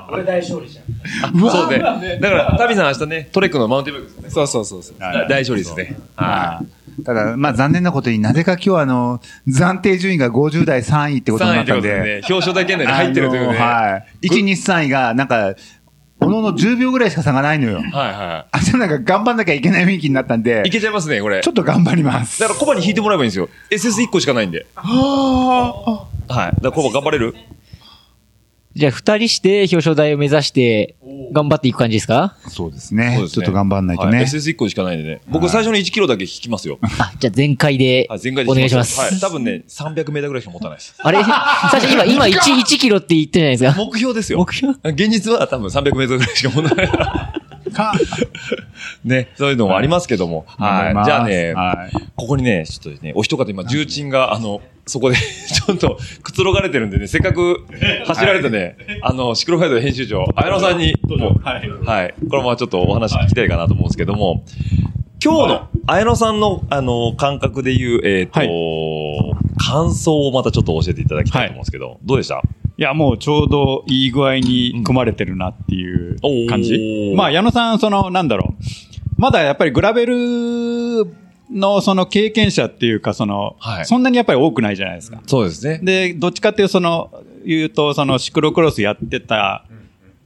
[0.09, 1.39] これ大勝利じゃん。
[1.39, 1.79] うわそうね。
[2.19, 4.29] だから、タミさん明日ね、トレックのマウンテンバイクですね。
[4.29, 4.95] そうそうそうそう。
[4.99, 5.97] 大勝利ですね。
[6.15, 12.21] はいただ、まあ残念なことになぜか今日あの、暫定順位が50代3位ってことになったん3位ってことで。
[12.29, 14.27] 表彰台圏内に入ってるというねはい。
[14.27, 15.55] 1、2、3位が、なんか、
[16.23, 17.77] おのおの10秒ぐらいしか差がないのよ。
[17.77, 20.61] はいはあ、じゃあなんか頑張んなきゃいけない雰囲気になったんで。
[20.65, 20.69] い。
[20.69, 21.41] いけちゃいますね、これ。
[21.41, 22.39] ちょっと頑張ります。
[22.39, 23.49] だからコバに引いてもらえばいいんですよ。
[23.71, 24.67] SS1 個しかないんで。
[24.75, 26.51] ははい。
[26.51, 27.35] だからコバ頑張れる？
[28.73, 30.95] じゃあ、二人して表彰台を目指して、
[31.33, 32.35] 頑張っていく感じですか？
[32.47, 35.21] そうですねそうですねちょっと頑張んないとねはい SS1 個しかないんでね。
[35.29, 36.79] 僕最初の1キロだけ引きますよ。
[36.81, 38.87] あ、じゃあ全開で、はい、全開でお願いしまはい。
[38.87, 39.19] す。
[39.19, 40.95] 多分ね、300メーターぐらいしか持たないです。
[40.99, 41.19] あれ？
[41.71, 43.91] 最初今、今1、1キロって言ってるじゃないですか？
[43.91, 44.39] 目標ですよ。
[44.39, 44.73] 目標？
[44.83, 46.89] 現実は多分300メートルぐらいしか持たない。
[47.71, 47.93] か。
[49.03, 50.45] ね、そういうのもありますけども。
[50.57, 50.59] はい。
[50.59, 57.65] 頑張りますじゃあね、はいここにね、ちょっとね、お一方今、重鎮が、あの、そこで、 ちょっと、くつろがれてるんでね、せっかく
[58.05, 62.13] 走られたね、あの、シクロファイド編集長、綾野さんに、もうはい。
[62.29, 64.43] これもちょっとお話聞きたいかなと思うんですけども、
[65.23, 68.39] 今日の、綾野さんの、あの、感覚で言う、えっ、と、
[69.63, 72.41] 感想をまたちょっと教えていただきたいと思うんですけど、どうでした？
[72.77, 77.13] いや、もうちょうどいい具合に組まれてるなっていう感じ。
[77.15, 78.63] まあ、矢野さん、その、なんだろう。
[79.21, 80.15] まだやっぱりグラベル
[81.51, 85.21] のその経験者っていうか、その、そんなにやっぱり多くないじゃないですか。
[85.27, 85.79] そうですね。
[85.83, 87.11] で、どっちかっていうとその、
[87.45, 89.65] 言うと、そのシクロクロスやってた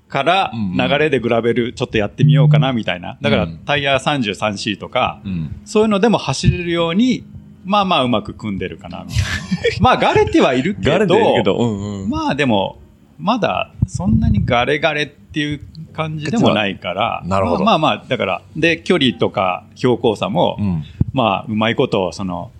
[0.07, 3.17] から、流れでグラベルちょっとやってみようかなみたいな。
[3.21, 5.21] だから、タイヤ 33C とか、
[5.65, 7.25] そういうのでも走れるように、
[7.65, 9.25] まあまあうまく組んでるかな、みたいな。
[9.81, 12.09] まあ、ガレてはいるけど、ガレてはいるけどうんうん。
[12.09, 12.79] まあでも、
[13.17, 15.61] まだそんなにガレガレっていう
[15.93, 17.63] 感じでもないから、なるほど。
[17.63, 20.57] まあまあまあ、だから、で、距離とか標高差も、
[21.13, 22.51] まあ、うまいこと、その、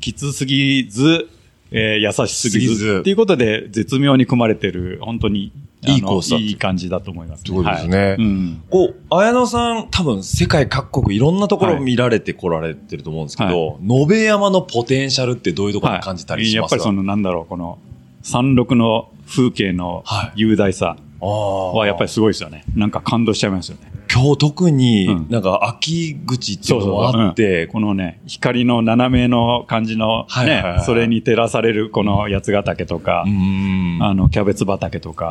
[0.00, 1.28] きつすぎず、
[1.70, 2.98] えー優しすぎずず。
[3.00, 5.52] っていうことで、絶妙に組まれてる、本当に、
[5.86, 7.44] いいコースだいい感じだと思います。
[7.46, 7.98] そうですね。
[7.98, 8.16] はい。
[8.16, 8.62] うん。
[8.68, 17.78] こう、綾野さん、多分世界各国いろんなところ見られてこられてると思うんですけど、延べ山のポテンシャルってどういうところに感じたりしますか、やっぱりその、なんだろう、この、
[18.22, 22.64] 山麓の風景の雄大さはやっぱりすごいですよね。
[22.74, 23.97] なんか感動しちゃいますよね。
[24.18, 35.30] 今日特になんか秋口っていうのもあって、このね、光の斜めの感じのはいはいはいね、それに照らされるこの八ヶ岳とか、あの、キャベツ畑とか、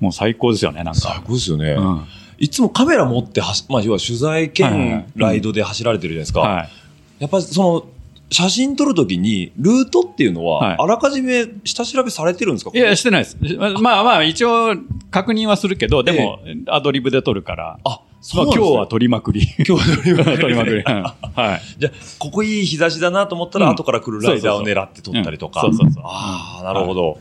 [0.00, 1.00] もう最高ですよね、なんか。
[1.00, 1.76] 最高ですよね。
[2.38, 6.40] いつもカメラ持ってはし、まあ、要は取材はいはい兼ライドで走られてるじゃないですか。
[6.40, 6.68] はい。
[7.20, 7.86] やっぱりその、
[8.28, 12.72] 写真撮るときに、ルートっていうのは、あらかじめ下調べされてるんですか？
[12.74, 13.38] いや、してないです。
[13.80, 14.74] まあまあ、一応、
[15.12, 17.78] 確認はするけど、でも、アドリブで撮るから。
[17.84, 18.00] あ、
[18.34, 19.42] 今日は撮りまくり。
[19.58, 20.38] 今日は撮りまくり。
[20.42, 20.82] 撮りまくり。
[20.82, 21.62] はい。
[21.78, 25.60] じゃあ、ここいい日差しだなと思ったら、うん後から来るライダーを狙って撮ったりとか。
[25.60, 26.02] そうそうそう。
[26.04, 27.18] ああ、なるほど。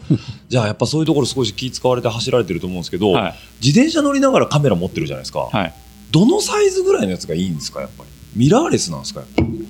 [0.49, 3.13] じゃあ、やっぱそういうところ少し気使われて走られてると思うんですけど、
[3.61, 5.49] 自転車乗りながらカメラ持ってるじゃないですか。
[6.11, 8.09] どのサイズぐらいのやつがいいんですか、やっぱり。
[8.35, 9.65] ミラーレスなんですか、やっぱり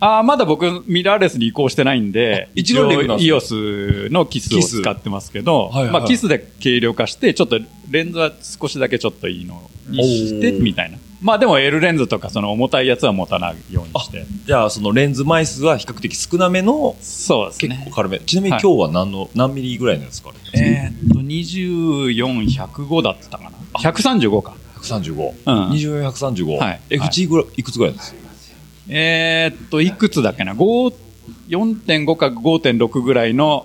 [0.00, 10.98] ああ、まだ僕、ミラーレスに移行してないんで、一眼レフなんですかイオスのキスを使ってますけど、はいはいまあ、キスで軽量化して、ちょっとレンズは少しだけちょっといいのにして、みたいな。
[11.20, 14.26] まあでも L レンズとか、その重たいやつは持たないようにして。
[14.44, 17.76] じゃあ、そのレンズ枚数は比較的少なめの、そうですね。
[17.76, 18.18] 結構軽め。
[18.18, 20.32] ちなみに今日は何の、何ミリぐらいのやつか？
[20.54, 20.92] ね。
[21.00, 23.50] えーっと、24、105だったかな。
[23.78, 24.56] 135か。
[24.80, 25.32] 135。
[25.46, 26.56] うん24、135。
[26.56, 28.12] はい FG ぐらい、いくつぐらいです？
[28.12, 28.18] か
[28.88, 30.94] えーっと、いくつだっけな、5
[31.48, 33.64] 4.5か5.6ぐらいの、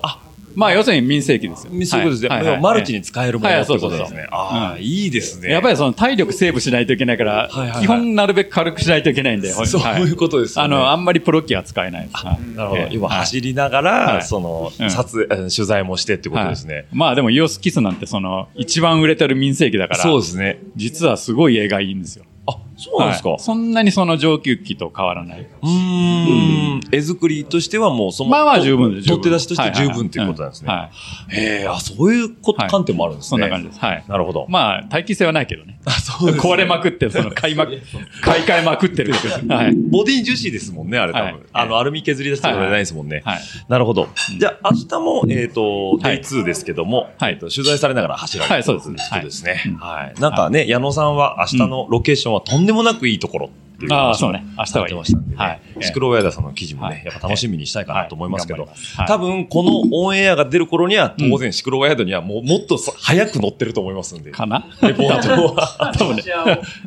[0.57, 1.71] まあ、要するに民生機ですよ。
[1.85, 2.61] そういうことですねはい。
[2.61, 3.61] マルチに使えるものはい。
[3.61, 4.25] ってことですね。
[4.31, 4.81] あーうん。
[4.81, 5.51] いいですね。
[5.51, 7.47] やっぱりその体力セーブしないといけないから、
[7.79, 9.51] 基本なるべく軽くしないといけないんで。
[9.51, 10.01] そうはい。
[10.01, 12.25] いうことですあの、あんまりプロ機は使えないです。
[12.25, 12.55] はい。
[12.55, 12.81] なるほど。
[12.81, 12.95] ええ。
[12.95, 14.23] 要は走りながら、はい。
[14.23, 14.89] その、うん。
[14.89, 16.73] 撮影、取材もしてってことですね。
[16.73, 16.85] はい。
[16.91, 20.59] まあでも、イオスキスなんてその、一番売れてる民生機だから、そうですね。
[20.75, 22.25] 実はすごい絵がいいんですよ。
[22.47, 25.41] あ、そうなんですか、はいそんなにその上級機と変わらない。
[25.41, 26.81] うーん。
[26.91, 30.69] 絵作りとしてはもうその、まあまあ十分です十分取って出しとして十分っていうことなんですね。
[30.69, 30.89] は
[31.29, 33.29] へえ、あ、そういうこと、観点もあるんですね。
[33.29, 33.79] そんな感じです。
[33.79, 34.03] はい。
[34.07, 34.45] なるほど。
[34.49, 35.79] まあ、待機性はないけどね。
[35.87, 37.79] そうですね壊れまくって、その、買いまく、
[38.21, 39.13] 買い替えまくってる。
[39.13, 39.75] はい。
[39.75, 41.25] ボディ樹脂ですもんね、あれ多分。
[41.25, 43.21] はいあの、アルミ削り出したことじゃないですもんね。
[43.25, 43.39] はい。
[43.67, 44.07] なるほど。
[44.37, 49.77] じゃあ、明日も、えっ、と、デイ2ですけども、えっと取材されながら走られるはいそうですね。
[49.79, 50.21] はい。
[50.21, 54.43] なんかね、矢野さんは明日のロケーションはとんでもなくいいところっていうああそうね。
[54.57, 54.95] 明日はいい。
[54.95, 55.35] ましたんで、ね。
[55.37, 55.61] はい。
[55.81, 58.67] シクロウェアダさんの記事もね、やっぱ楽しみにしたいかなと思いますけど、
[59.07, 64.31] 多分このオンエアが出る頃には、当然シクロウェアダにはもうもっとさ早く載ってると思いますんで。
[64.31, 64.65] かな？
[64.81, 65.93] レポートは。
[65.97, 66.23] 多分ね。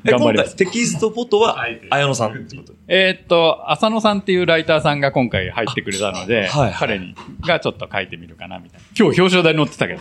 [0.04, 0.50] え頑張ります。
[0.50, 7.14] 今回テキストフォトは、綾野さんってことえーっと、浅野さんっていうライターさんが今回入ってくれたので、はい彼に
[7.46, 8.86] がちょっと書いてみるかなみたいな。
[8.98, 10.00] 今日表彰台に載ってたけど。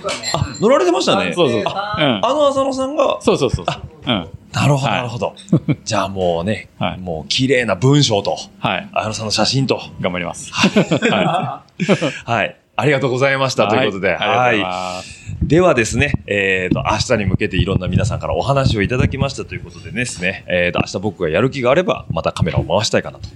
[0.59, 1.33] 乗られてましたね。
[1.35, 1.63] そうそう。
[1.67, 2.25] あうん。
[2.25, 3.81] あの浅野さんが、そうそうそうそう。
[4.07, 4.27] うん。
[4.53, 5.35] なるほど、なるほど。
[5.85, 8.89] じゃあもうね、もう綺麗な文章と、はい。
[8.93, 9.81] 綾野さんの写真と。
[10.01, 10.51] 頑張ります。
[10.53, 11.63] は
[12.25, 12.55] はい。
[12.75, 13.67] ありがとうございました。
[13.67, 14.09] ということで。
[14.09, 23.29] はいありがとうございますではですね、えっ、と、明日に向けていろんな皆さんからお話をいただきましたということでですね、えっ、と、明日僕がやる気があれば、またカメラを回したいかなと。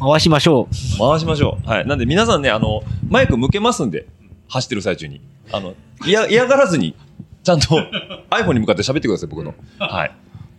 [0.00, 0.98] 回しましょう。
[0.98, 1.68] 回しましょう。
[1.68, 1.86] はい。
[1.86, 4.06] なんで皆さんね、あの、マイク向けますんで、
[4.48, 5.20] 走ってる最中に。
[5.52, 6.94] あの、嫌、嫌がらずに、
[7.44, 7.76] ちゃんと
[8.30, 9.54] iPhone に向かって喋ってください、僕の。
[9.78, 10.10] はい。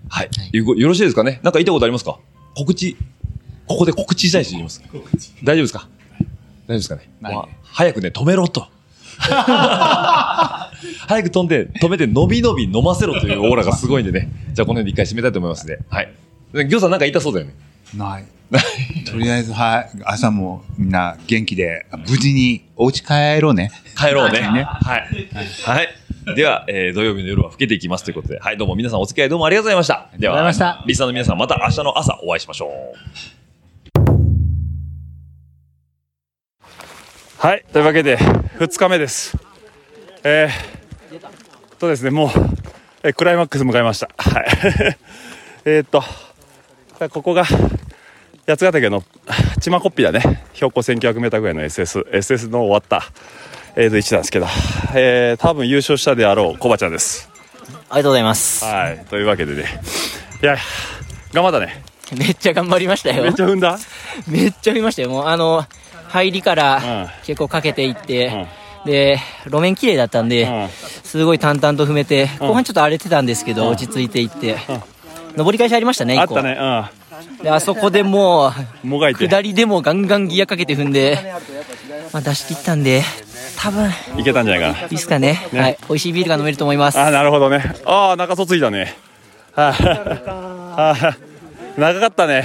[0.08, 0.30] はい。
[0.54, 1.40] よよろしいですかね？
[1.44, 2.18] なんか言いたいことありますか？
[2.56, 2.96] 告知。
[3.68, 4.84] ここで告知したい人います
[5.44, 5.90] 大丈夫ですか？
[6.20, 6.26] 大丈
[6.68, 7.10] 夫ですかね？
[7.22, 8.68] もう早くね、止めろと。
[11.08, 14.30] 早く飛んで、止めて、伸び伸び飲ませろというオーラがすごいんでね。
[14.54, 15.78] じゃあこの辺で一回締めたいと思いますね。
[15.90, 16.14] はい。
[16.68, 17.56] ぎょうさんなんか言いたそうだよね。
[17.96, 18.26] ない。
[19.06, 19.90] とりあえず、はい。
[20.04, 23.72] 朝もみんな元気で、無事にお家帰ろうね。
[23.98, 24.42] 帰ろうね。
[24.42, 25.30] ねはい。
[25.66, 25.88] はい。
[26.36, 29.94] では、えー土曜日の夜は更けていきますということで、はい、どうも皆さんお付き合いどうもありがとうございました。
[29.94, 32.96] では、ありがとうございましたリスナーの皆さんまた明日の朝お会いしましょう。
[37.38, 39.38] はい、というわけで2日目です。
[40.24, 42.30] えー、とですね、もう、
[43.04, 44.10] えークライマックス迎えました。
[44.18, 44.46] はい。
[45.66, 46.04] えーっと、
[47.10, 47.44] ここが
[48.48, 49.04] 八ヶ岳の
[49.60, 50.44] チマコッピだね。
[50.54, 53.04] 標高1900メーターぐらいの SS、SS の終わった、
[53.78, 54.48] えーと、位置なんですけど、
[54.94, 57.30] えー、多分優勝したであろうコバちゃんです。
[57.68, 58.64] ありがとうございます。
[58.64, 59.82] はい、というわけでね、
[60.42, 60.56] いや、
[61.34, 61.84] 頑張ったね。
[62.18, 63.24] めっちゃ頑張りましたよ。
[63.24, 63.78] めっちゃ踏んだ？
[64.28, 65.10] めっちゃ踏みましたよ。
[65.10, 65.66] もうあの、
[66.08, 68.48] 入りから結構かけていって、
[68.86, 70.70] で、路面綺麗だったんで、
[71.04, 74.56] すごい淡々と踏めて、後半ちょっと荒れてたんですけど、落ち着いていって、
[75.36, 77.44] 上り返しありましたね、あったね、うん。
[77.44, 79.28] で、あそこでもう、もがいて。
[79.28, 81.34] 下りでもガンガンギアかけて踏んで、
[82.14, 83.02] まあ出し切ったんで、
[83.58, 84.88] 多分、いけたんじゃないかな。
[84.88, 85.48] いいっすかね。
[85.52, 85.78] ねはい。
[85.88, 87.00] 美味しいビールが飲めると思います。
[87.00, 87.64] あなるほどね。
[87.86, 88.96] ああ、中卒いたね。
[89.54, 91.16] は
[91.78, 91.80] い。
[91.80, 92.42] 長かったね。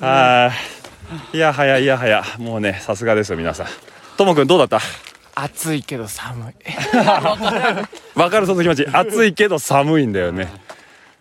[0.00, 0.52] は
[1.32, 1.36] い。
[1.36, 2.22] いやはやいやはや。
[2.38, 3.66] もうね、さすがですよ、皆さん。
[4.16, 4.80] ともくんどうだった？
[5.34, 6.54] 暑いけど寒い。
[8.18, 8.86] わかる、その気持ち。
[8.92, 10.48] 暑いけど寒いんだよね。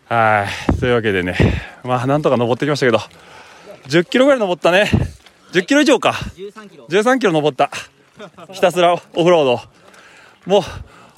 [0.07, 0.79] はい。
[0.79, 1.35] というわけでね、
[1.83, 2.99] まあ、なんとか登ってきましたけど、
[3.87, 4.89] 10キロぐらい登ったね。
[5.53, 6.15] 10キロ以上か。
[6.89, 7.69] 13キロ登った。
[8.51, 9.61] ひたすらオフロード。
[10.45, 10.63] もう、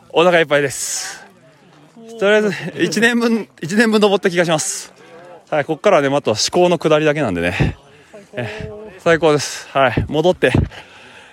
[0.10, 1.26] お腹いっぱいです。
[2.20, 4.94] とりあえず、1年分、1年分登った気がします。
[5.50, 7.78] はい、ここからはね、あとは思考の下りだけなんでね。
[8.34, 9.68] え最高です。
[9.70, 10.52] はい、戻って、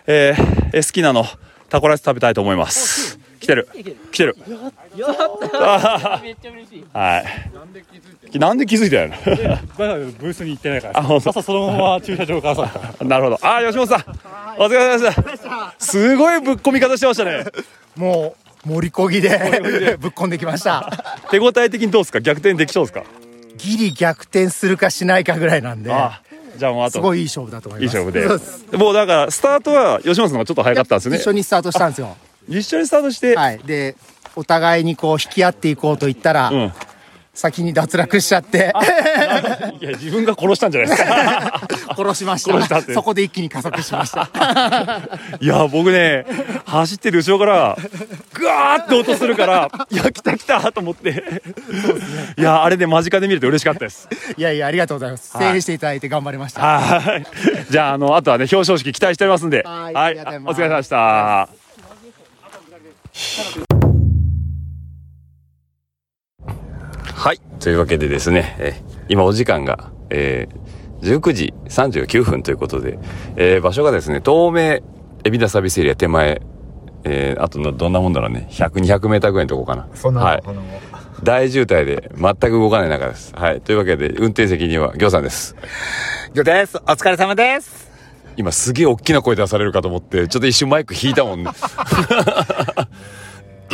[0.06, 1.24] えー、エスキナの
[1.68, 3.07] タコライス食べたいと思います。
[3.40, 3.68] 来てる。
[4.12, 4.36] 来てる。
[4.96, 6.84] やっためっちゃ嬉しい。
[6.92, 8.38] はい。
[8.38, 9.10] なんで気づいたよ。
[10.18, 11.02] ブースに行ってないから
[11.42, 13.38] そのまま駐車場からさ なるほど。
[13.42, 14.04] あ、吉本さん。
[14.60, 15.74] お疲れ様でした。
[15.78, 17.44] すごいぶっ込み方してましたね。
[17.96, 20.90] もう、盛りこぎで ぶっ込んできました。
[21.30, 22.20] 手応え的にどうですか？
[22.20, 23.04] 逆転できそうですか？
[23.56, 26.20] ギリ逆転するかしないかぐらいなんで、あ
[26.56, 26.92] じゃあもうあと。
[26.92, 27.96] すごいいい勝負だと思います。
[27.98, 28.76] いい勝負そうで。
[28.76, 31.18] もうだから、スタートは吉本さんがちょっと早かったんですよね。
[31.18, 32.16] 一緒にスタートしたんですよ。
[32.48, 33.34] 一緒にスタートして。
[33.36, 33.58] はい。
[33.58, 33.96] で、
[34.36, 36.52] お互いにこう引き合っていこうと言ったら、
[37.38, 38.72] 先に脱落しちゃって、
[39.80, 41.60] いや、自分が殺したんじゃないですか。
[41.96, 42.52] 殺しました。
[42.52, 44.28] 殺したそこで一気に加速しました。
[45.40, 46.26] いや、僕ね、
[46.66, 47.78] 走ってる後ろから、
[48.34, 51.22] ぐわーって音するから、 いや、来た来たと思って。
[52.36, 54.08] いや、あれで間近で見れて嬉しかったです。
[54.36, 55.36] いやいや、ありがとうございます。
[55.36, 56.60] はい声援していただいて頑張りました。
[56.60, 57.26] はい。
[57.70, 59.62] じゃあ、あの、あとはね、表彰式期待しておりますんで。
[59.64, 61.67] はいお疲れ様でした。
[67.14, 67.40] はい。
[67.58, 70.68] というわけでですね、えー今お時間が、えー
[71.00, 72.98] 19時39分ということで、
[73.36, 74.82] えー場所がですね、東名、
[75.24, 76.40] 海老名サービスエリア手前、
[77.04, 79.88] えーあとのどんなもんだろうね、100、200メーターぐらいのとこかな。
[79.94, 80.42] そんなのはい。
[81.24, 83.34] 大渋滞で全く動かない中です。
[83.34, 83.60] はい。
[83.60, 85.56] というわけで、運転席には行さんです。
[86.34, 86.76] ギョです。
[86.76, 87.88] お疲れ様です。
[88.36, 91.50] 今すげえ大きな声出されるかと思って、ちょっと一瞬マイク引いたもんね。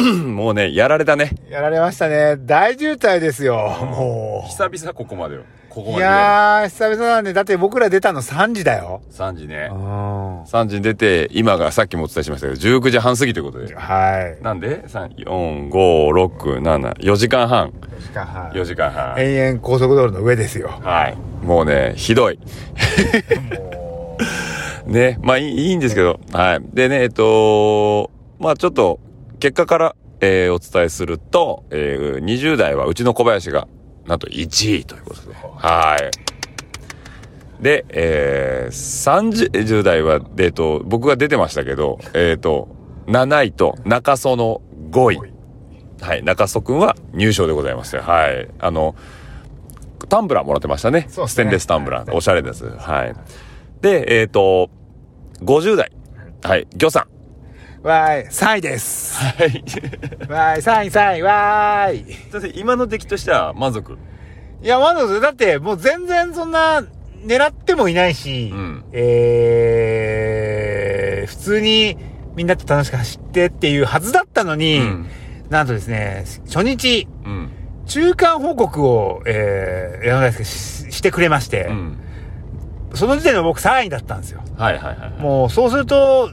[0.03, 1.32] もうね、やられたね。
[1.49, 2.36] やられましたね。
[2.36, 3.55] 大渋滞ですよ。
[3.57, 5.45] も久々ここまでよ。
[5.68, 6.03] ここまいで。
[6.03, 9.03] やー、久々なんで、だって僕ら出たの3時だよ。
[9.11, 9.70] 3時ね。
[9.70, 13.74] 3時に出て、今がさっきもお伝えしましたけど、19時半過ぎということで。
[13.74, 14.42] はい。
[14.42, 17.70] なんで ?3、4、5、6、7、4時間半。
[17.70, 18.51] 4時間半。
[18.51, 19.14] 4時間半。
[19.18, 20.68] 延々高速道路の上ですよ。
[20.82, 21.16] はい。
[21.45, 22.38] もうね、ひどい。
[24.86, 26.61] ね、まあいいいいんですけど、はい。
[26.74, 29.01] でね、えっと、まあちょっと、
[29.45, 33.68] 結果から、えーお伝えすると、えー20代はうちの小林が、
[34.07, 35.34] なんと1位ということで。
[35.34, 37.62] はい。
[37.62, 42.68] で、えー、30代は、えっと、僕が出てましたけど、えっと、
[43.07, 45.32] 7位と中曽の5位。
[46.01, 46.22] はい。
[46.22, 47.99] 中曽くんは入賞でございます。
[47.99, 48.49] はい。
[48.59, 48.95] あの、
[50.09, 51.07] タンブラーもらってましたね。
[51.11, 52.14] ステンレスタンブラー。
[52.14, 52.64] おしゃれです。
[52.78, 53.14] はい。
[53.82, 54.70] で、えっ、と、
[55.42, 55.92] 50代。
[56.42, 56.66] はい。
[56.78, 57.13] 魚さん。
[57.85, 59.22] わーい、3位です。
[59.22, 59.49] はい。
[60.28, 62.07] わーい、3位、3位、わーい。
[62.32, 63.99] だって今の出来としては満足？
[64.62, 66.82] いや、まず、だって、もう全然そんな、
[67.26, 68.51] 狙ってもいないし、
[68.93, 71.99] えー、普通に
[72.37, 74.80] みんなと楽しく走ってっていうはずだったのに、
[75.51, 77.07] なんとですね、初日、
[77.85, 81.70] 中間報告を、えー、山田大輔ししてくれまして、
[82.95, 84.41] その時点で僕3位だったんですよ。
[84.57, 85.20] はいはいはい。
[85.20, 86.30] もう、そうすると、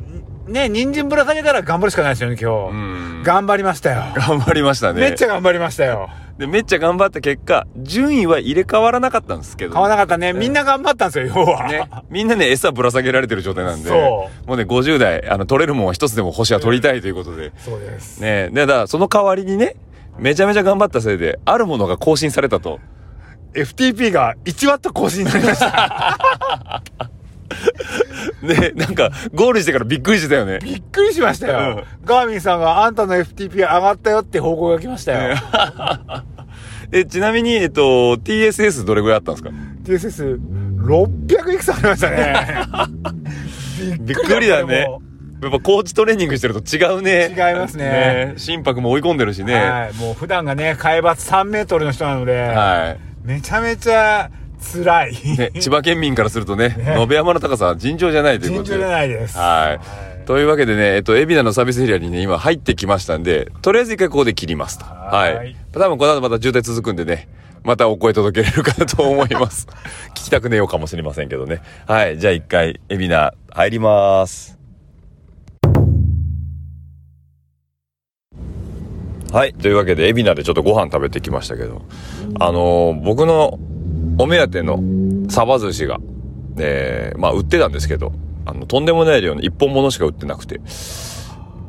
[0.51, 3.23] ね、人参ぶら下げたら頑張るしかないですよね、今日。
[3.23, 4.03] 頑張りましたよ。
[4.15, 5.01] 頑張りましたね。
[5.01, 6.09] めっちゃ頑張りましたよ。
[6.37, 9.73] で、めっちゃ頑張った結果、順位は入れ替わらなかったんですけど。
[9.73, 10.33] 買わなかったね。
[10.33, 11.67] みんな頑張ったんですよ、要は。
[11.67, 11.89] ね。
[12.09, 13.89] みんなね、餌ぶら下げられてる状態なんで。
[13.89, 17.51] そもうね、50代、あの、取れるもんは一つでも星は取りたいということで。
[17.57, 18.19] そうです。
[18.19, 19.75] ねで、だから、その代わりにね、
[20.17, 22.79] めちゃめちゃ頑張ったせいで、あるものが更新されたと。
[23.53, 26.81] FTP が1ワット更新になりました。
[28.41, 30.59] ね、なんか、ゴールしてからびっくりしてたよね。
[30.61, 31.83] びっくりしましたよ。
[32.03, 35.35] ガーミンさんがあんたの FTP 上がったよって報告が来ましたよ。
[36.91, 39.49] え、ちなみに、えっと、TSS どれぐらいあったんですか
[39.83, 40.39] ？TSS、
[40.83, 42.35] 600いくつありましたね。
[44.01, 44.87] びっくりだね。
[45.41, 47.29] やっぱコーチトレーニングしてると違うね。
[47.29, 49.55] 違いますね心拍も追い込んでるしね。
[49.55, 49.93] はい。
[49.95, 53.27] もう普段がね、海抜3メートルの人なので、はい。
[53.27, 54.29] めちゃめちゃ
[54.61, 55.13] 辛い。
[55.37, 58.69] ね、 千葉県民からするとね、延山の高さは尋常じゃないということで。
[58.69, 60.25] 尋常じゃないですはい。
[60.25, 64.85] というわけでね、えっと、海老名のサービスエリアにね、今入ってきましたんで、とりあえず一回ここで切りますと。
[64.85, 65.55] はい。
[65.73, 67.27] 多分この後また渋滞続くんでね、
[67.63, 69.67] またお声届けれるかなと思います。
[70.15, 71.61] 聞きたくねえようかもしれませんけどね。
[71.87, 72.17] はい。
[72.17, 74.57] じゃあ一回、海老名入ります。
[79.31, 79.53] はい。
[79.53, 81.83] というわけで、海老名でちょっとご飯食べてきましたけど、
[82.39, 83.59] あのー僕の
[84.17, 84.79] お目当ての
[85.29, 85.99] サバ寿司が、
[86.57, 88.11] えー、まあ売ってたんですけど、
[88.45, 90.61] あの、とんでもない量の一本物しか売ってなくて、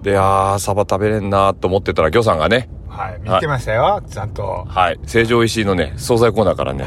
[0.03, 3.21] で、あー、サバ食べれんなーと思ってたら、魚さんがね、はい。
[3.23, 4.65] 見てましたよ、ちゃんと。
[4.69, 6.87] はい、成城石井のね、惣菜コーナーからね、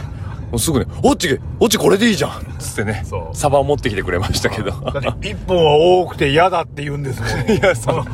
[0.56, 3.04] もうすぐね、おっち、おっちこれでいいじゃんつってね、
[3.34, 4.72] サバを持ってきてくれましたけど。
[5.02, 7.32] だって一本は多くて嫌だって言うんですもん。
[7.52, 8.06] いや、そう。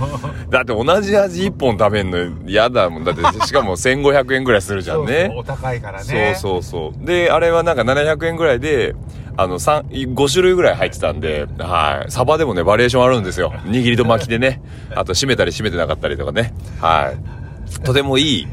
[0.50, 2.18] だって同じ味一本食べんの
[2.48, 3.04] 嫌だもん。
[3.04, 5.32] だって、しかも1500円ぐらいするじゃんね。
[5.36, 6.36] お高いからね。
[6.36, 7.06] そうそうそう。
[7.06, 8.96] で、あれはなんか700円ぐらいで、
[9.38, 12.12] あの、三5種類ぐらい入ってたんで、はい。
[12.12, 13.54] サバでもね、バリエーションあるんですよ。
[13.70, 14.64] 握りと巻きでね。
[14.96, 16.56] あと、締めたり締めてなかったりとかね。
[16.80, 17.82] はい。
[17.84, 18.48] とてもいい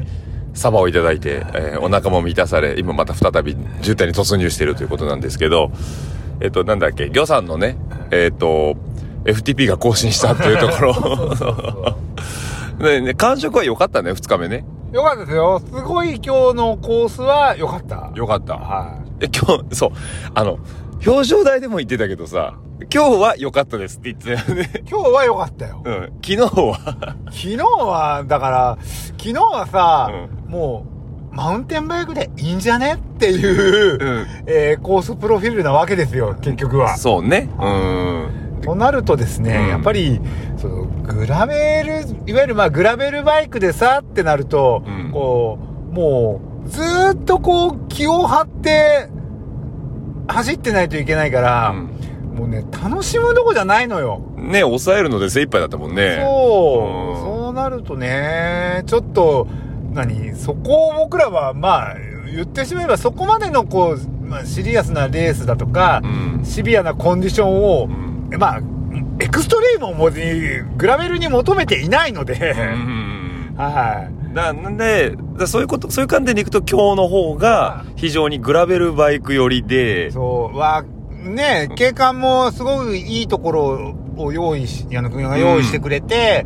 [0.53, 5.71] サバをいただいて、えーお腹も満たされ、今また再び渋滞に突入しているということなんですけど、
[6.41, 7.77] えっと、なんだっけ、魚さんのね、
[8.11, 8.75] えっと、
[9.25, 11.97] FTP が更新したっていうところ。
[12.79, 14.63] ねね、感触は良かったね、二日目ね。
[14.91, 15.61] よかったですよ。
[15.63, 18.11] すごい今日のコースは良かった。
[18.15, 18.55] よかった。
[18.55, 19.25] はい。
[19.25, 19.91] え、今日、そう、
[20.33, 20.59] あの、
[21.05, 22.55] 表彰台でも言ってたけどさ、
[22.93, 24.69] 今日は良かったですって言ってたよね。
[24.89, 25.81] 今日は良かったよ。
[25.83, 25.93] うん。
[26.21, 26.77] 昨日は
[27.27, 28.77] 昨日は、だから、
[29.17, 30.09] 昨日はさ、
[30.47, 30.85] も
[31.31, 36.97] う、マウンテンバイクでいいんじゃねっていう、えーコースプロフィールなわけですよ、結局は。
[36.97, 37.49] そうね。
[37.61, 38.61] うん。
[38.61, 40.19] となるとですね、やっぱり、
[40.57, 44.83] その、グラベル、いわゆるまあ、グラベルバイクでさってなると、
[45.13, 45.57] こ
[45.91, 49.07] う、もう、ずーっとこう、気を張って、
[50.29, 54.21] 走ってないといけないから、もうね、楽しむとこじゃないのよ。
[54.37, 56.19] ね、抑えるので精一杯だったもんね。
[56.21, 59.47] そう、そうなるとね、ちょっと、
[59.93, 61.95] 何、そこを僕らは、まあ、
[62.33, 66.01] 言ってしまえばそこまでのこう、まあ、シリアスなレースだとか、
[66.43, 67.87] シビアなコンディションを、
[68.37, 68.61] まあ、
[69.19, 70.09] エクストリームをも
[70.77, 72.53] グラベルに求めていないので、
[73.57, 74.18] はい。
[74.33, 80.83] だなんで、だそういうこと、そういう観点でいくと今日の方が非常にグラベルバイク寄りで、そう、は、
[81.23, 85.23] ね、景観もすごくいいところを用意し、矢野くん。
[85.23, 86.45] が用意してくれて、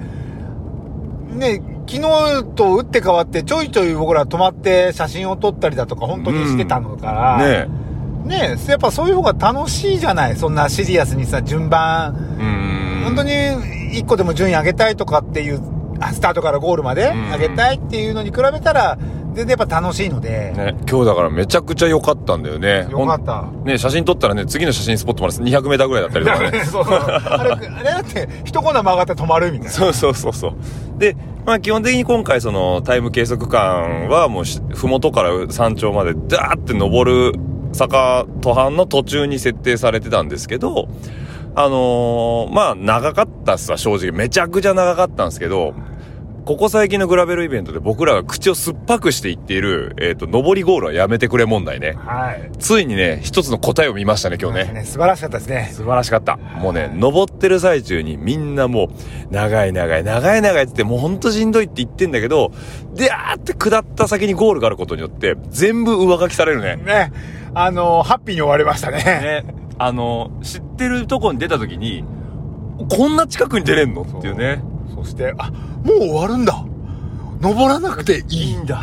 [1.30, 7.68] ね、昨昨日と打って変わってちょいちょい僕ら止まって写真を撮ったりだとか本当にしてたのから、ね
[8.26, 10.38] ねえ、やっぱそういう方が楽しいじゃない？
[10.38, 12.14] そんなシリアスにさ、順番、
[13.04, 15.62] 本当に一個でも順位上げたいとかっていう、あ
[16.12, 18.98] スタートからゴールまで上げたいっていうのに比べたら、
[19.34, 22.88] 全然やっぱ楽しいので、ね、今日だからめちゃくちゃ良かったんだよね。
[22.92, 23.50] よかった。
[23.64, 26.64] ね、写真撮ったらね、次の写真スポットまで200メーターぐらいだったりとかね。
[26.66, 27.00] そうそう。
[27.02, 29.72] あれ、あれだって、一コーナー曲がって止まるみたいな。
[29.72, 30.54] そうそうそうそう。
[31.00, 37.40] で、まあ基本的に今回そのタイム計測間はもうし、ふもとから山頂までダーって登る
[37.74, 40.88] 坂、途半の途中に設定されてたんですけど、
[41.56, 44.12] あのーまあ長かったっすわ、正直。
[44.12, 45.74] めちゃくちゃ長かったんですけど、
[46.46, 51.94] ここ最近のグラベルイベントで僕らが口を酸っぱくして言っている、えっ、と、上りゴールはやめてくれ問題ね。
[51.94, 52.52] はい。
[52.60, 54.74] ついにね、一つの答えを見ましたね、今日ね。
[54.74, 55.70] ね、素晴らしかったですね。
[55.72, 56.36] 素晴らしかった。
[56.36, 58.88] もうね、登ってる最中にみんなもう、
[59.32, 62.52] 長い長い、長い長いって言って、もうほんとしんどいって言ってんだけど、
[62.94, 66.76] でーって下った先にゴールがあることによって、全部上書きされるね。
[66.76, 67.14] ね。
[67.54, 68.98] あのハッピーに終わりましたね。
[68.98, 69.46] ね。
[69.78, 72.04] あの知ってるとこに出た時に、
[72.90, 74.02] こんな近くに出れんの？
[74.02, 74.62] っていうね。
[75.06, 75.52] してあ
[75.84, 76.66] もう終わるんだ。
[77.42, 78.82] 登らなくていいんだ。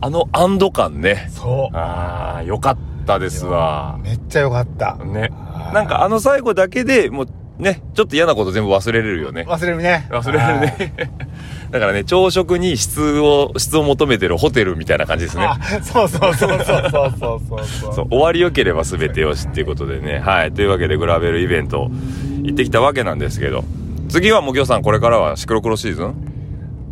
[0.00, 1.28] あの安堵感ね。
[1.30, 1.76] そう。
[1.76, 2.76] ああよかっ
[3.06, 3.98] たですわ。
[4.02, 4.96] めっちゃよかった。
[4.96, 5.30] ね。
[5.74, 7.28] なんかあの最後だけでもう
[7.62, 9.44] ねちょっと嫌なこと全部忘れれるよね。
[9.46, 10.08] 忘れるね。
[10.10, 11.10] 忘れるね。
[11.70, 15.48] だからね朝食に質を質を求めてるホテルみたいな感じですね。
[15.82, 17.94] そうそうそうそうそうそうそう。
[17.94, 20.18] そう終わりよければ全てよしっていうことでね。
[20.18, 20.52] はい。
[20.52, 21.90] というわけでグラベルイベント
[22.42, 23.64] 行ってきたわけなんですけど。
[24.12, 26.14] 次はもぎょうさん、これからはシクロクロシーズン？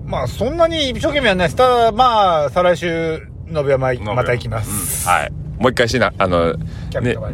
[0.07, 1.57] まあ、そんなに一生懸命はないです。
[1.57, 5.07] ただ、まあ、再来週、延山また行きます。
[5.07, 5.33] はい。
[5.59, 6.59] もう一回しな、あの、ね、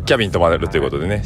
[0.05, 1.23] キャビン泊まれるということでね。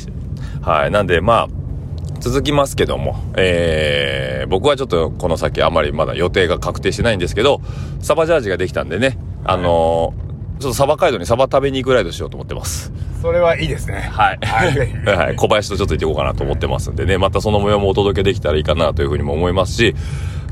[0.61, 0.91] はい。
[0.91, 7.63] なんで、まあ、続きますけども、えー、僕はちょっとこの先あまりまだ予定が確定してないんですけど、
[8.03, 10.30] サバジャージができたんでね、あのー
[10.61, 12.93] ちょっとサバ街道にサバ食べに行くライドしようと思ってます。
[13.23, 14.11] それはいいですね。
[14.13, 14.39] はい。
[14.43, 15.37] はい。
[15.37, 19.97] 小林とちょっと行っていこうかなと思ってますんでね、またその模様もお届けできたらいいかなというふうにも思いますし、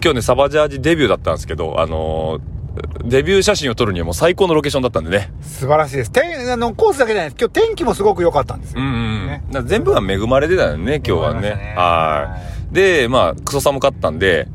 [0.03, 2.59] 今日ね、サバジャージデビューだったんですけど、あのー
[3.05, 5.33] デビュー写真を撮るにはもう最高のロケーションだったんでね。
[5.41, 6.13] 素晴らしいです。
[6.13, 7.41] 天、あの、コースだけじゃないです。
[7.41, 8.81] 今日天気もすごく良かったんですよ。
[8.81, 9.27] うんうん。
[9.27, 11.75] だから全部が恵まれてたよね、今日はね。
[11.77, 12.39] は
[12.71, 12.75] い。
[12.75, 14.47] で、まあ、クソ寒かったんで、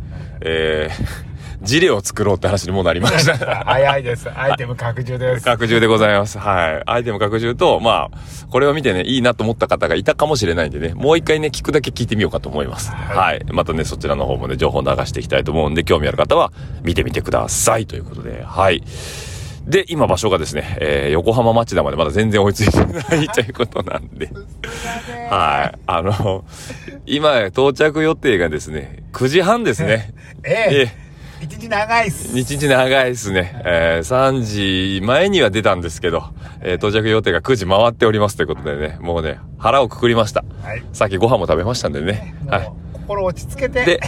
[0.41, 1.32] えー、
[1.63, 3.63] ジレを作ろうって話にもうなりました。
[3.63, 4.29] 早いです。
[4.29, 5.45] アイテム拡充です。
[5.45, 6.37] 拡充でございます。
[6.37, 6.83] はい。
[6.85, 8.17] アイテム拡充と、まあ、
[8.49, 12.91] これを見てね、いいなと思った方がいたかもしれないんでね、もう一回ね、聞くだけ聞いてみようかと思います。
[12.91, 13.45] はい。
[13.51, 16.51] またね、そちらの方もね、情報流していきたいと思うんで、興味ある方は
[16.83, 17.85] 見てみてください。
[17.85, 18.83] ということで、はい。
[19.65, 24.29] で、今場所がですね、えー、横浜町田までまだ全然追いついてないということなんで、
[25.29, 25.79] はい。
[25.87, 26.43] あの、
[27.05, 30.13] 今到着予定がですね、9時半ですね。
[30.43, 31.02] ええ
[31.43, 32.39] 一日長いっす。
[32.39, 33.61] 一日長いですね。
[33.65, 36.23] えー、3時前には出たんですけど、
[36.61, 40.45] えー到着予定が9時回っておりますということでね、もうね、腹をくくりました。
[40.63, 42.33] はいさっきご飯も食べましたんでね。
[42.47, 42.71] はい。
[42.93, 43.83] 心落ち着けて。
[43.85, 43.99] で、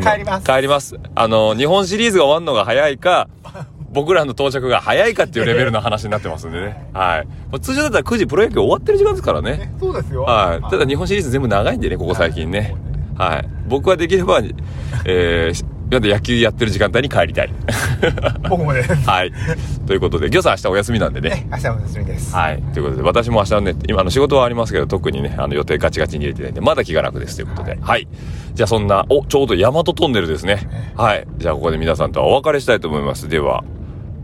[0.00, 0.96] 帰ります帰ります。
[1.16, 3.28] あの、日本シリーズが終わるのが早いか、
[3.90, 6.88] 僕らの到着が早いかっていうレベルの話になってますんでね。
[6.92, 7.60] はい。
[7.60, 9.74] 通常だったら9時プロ野球終わってる時間ですからね。
[9.80, 10.22] そうですよ。
[10.22, 10.70] はい。
[10.70, 12.76] ただ日本シリーズ全部長いんでね、ここ最近ね。
[13.16, 13.48] はい。
[13.66, 14.40] 僕はできれば、
[15.04, 17.52] えー、なんで野球やってる時間帯に帰りたい。
[18.48, 18.94] 僕もです。
[18.94, 19.32] はい。
[19.86, 21.46] ということで、ギョさん明日お休みなんでね。
[21.50, 22.34] 明日もお休みです。
[22.34, 22.62] はい。
[22.74, 27.78] ということで、私も明日ね、今あの仕事はありますけど、特にね、あの予定ガチガチに入れてないんで、まだ気が楽ですということで。
[27.80, 28.06] はい。
[28.52, 30.68] じゃあそんな、お、ちょうど大和トンネルですね。
[30.94, 31.26] はい。
[31.38, 33.28] じゃあここで皆さんとはお別れしたいと思います。
[33.28, 33.64] では、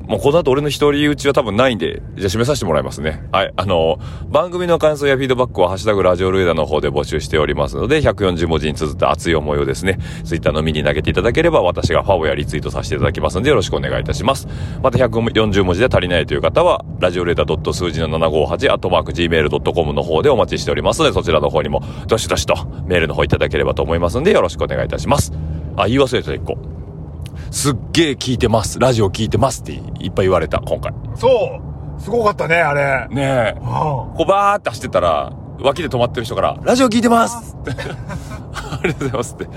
[0.07, 3.23] もうこの後俺の一人打ちは多分ないんで、じゃあ締めさせてもらいますね。
[3.33, 3.53] はい。
[3.57, 3.99] あの、
[4.29, 14.47] 番組の感想やフィードバックは、ハッシュタグラジオルエダの方で募集しておりますので、140文字に綴った熱い思いをですね、ツイッターのミに投げていただければ、私がファボやリツイートさせていただきますので、よろしくお願いいたします。
[14.83, 22.55] また140文字で足りないという方は、ラジオルエダ数字の758、アットマーク gmail.com の方でお待ちしておりますので、そちらの方にも、どしどしと
[22.87, 25.33] メールの方いただければと思いますので、よろしくお願いいたします。
[25.77, 26.74] あ、言い忘れた一個。
[27.55, 28.81] すっげえ聞いてます。
[28.81, 30.93] ラジオ聞いてますっていっぱい言われた、今回。
[31.15, 31.61] そ
[31.99, 32.03] う。
[32.03, 33.15] すごかったね、あれ。
[33.15, 33.61] ねえ。
[33.61, 37.71] こうバーって走ってたら、脇で止まってる人から、ラジオ聞いてますって。
[37.81, 39.49] ありがとうございますって。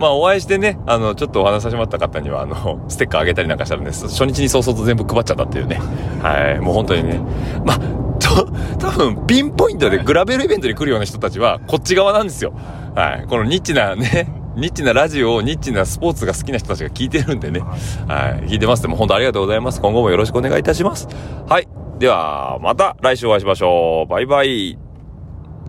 [0.00, 4.08] まあ、お会いしてね、あの、ちょっとお話しさせてもらった方には、あの、ステッカーあげたりなんかしたんです。
[4.08, 5.80] 初日に早々と全部配っちゃったっていうね。
[6.20, 6.60] はい。
[6.60, 7.20] もう本当にね。
[7.64, 7.78] まあ、
[8.18, 8.48] と、
[8.78, 12.52] 多分、ピンポイントでグラベルイベントに来るような人たちは、こっち側なんですよ。
[12.96, 13.26] はい。
[13.28, 17.60] このニッチなね、ニッチなラジオをニッチなスポーツが好きな人たちが聞いてるんでね。
[17.60, 18.48] はい。
[18.48, 19.80] 聞いてますでも本当ありがとうございます。
[19.80, 21.08] 今後もよろしくお願いいたします。
[21.48, 21.68] はい。
[21.98, 24.10] では、また来週お会いしましょう。
[24.10, 24.83] バイバイ。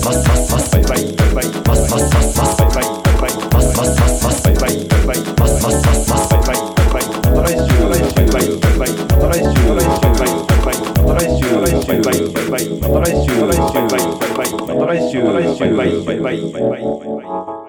[0.00, 16.78] ますますますバイバイバイバイますますますますバイバイバイバイますますますますバイバイバイバイますますますますバイバイバイバイまた来週バイバイバイバイまた来週バイバイバイバイまた来週バイバイバイバイまた来週バイバイバイバイまた来週バイバイバイバイバイバイバ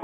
[0.00, 0.03] イ。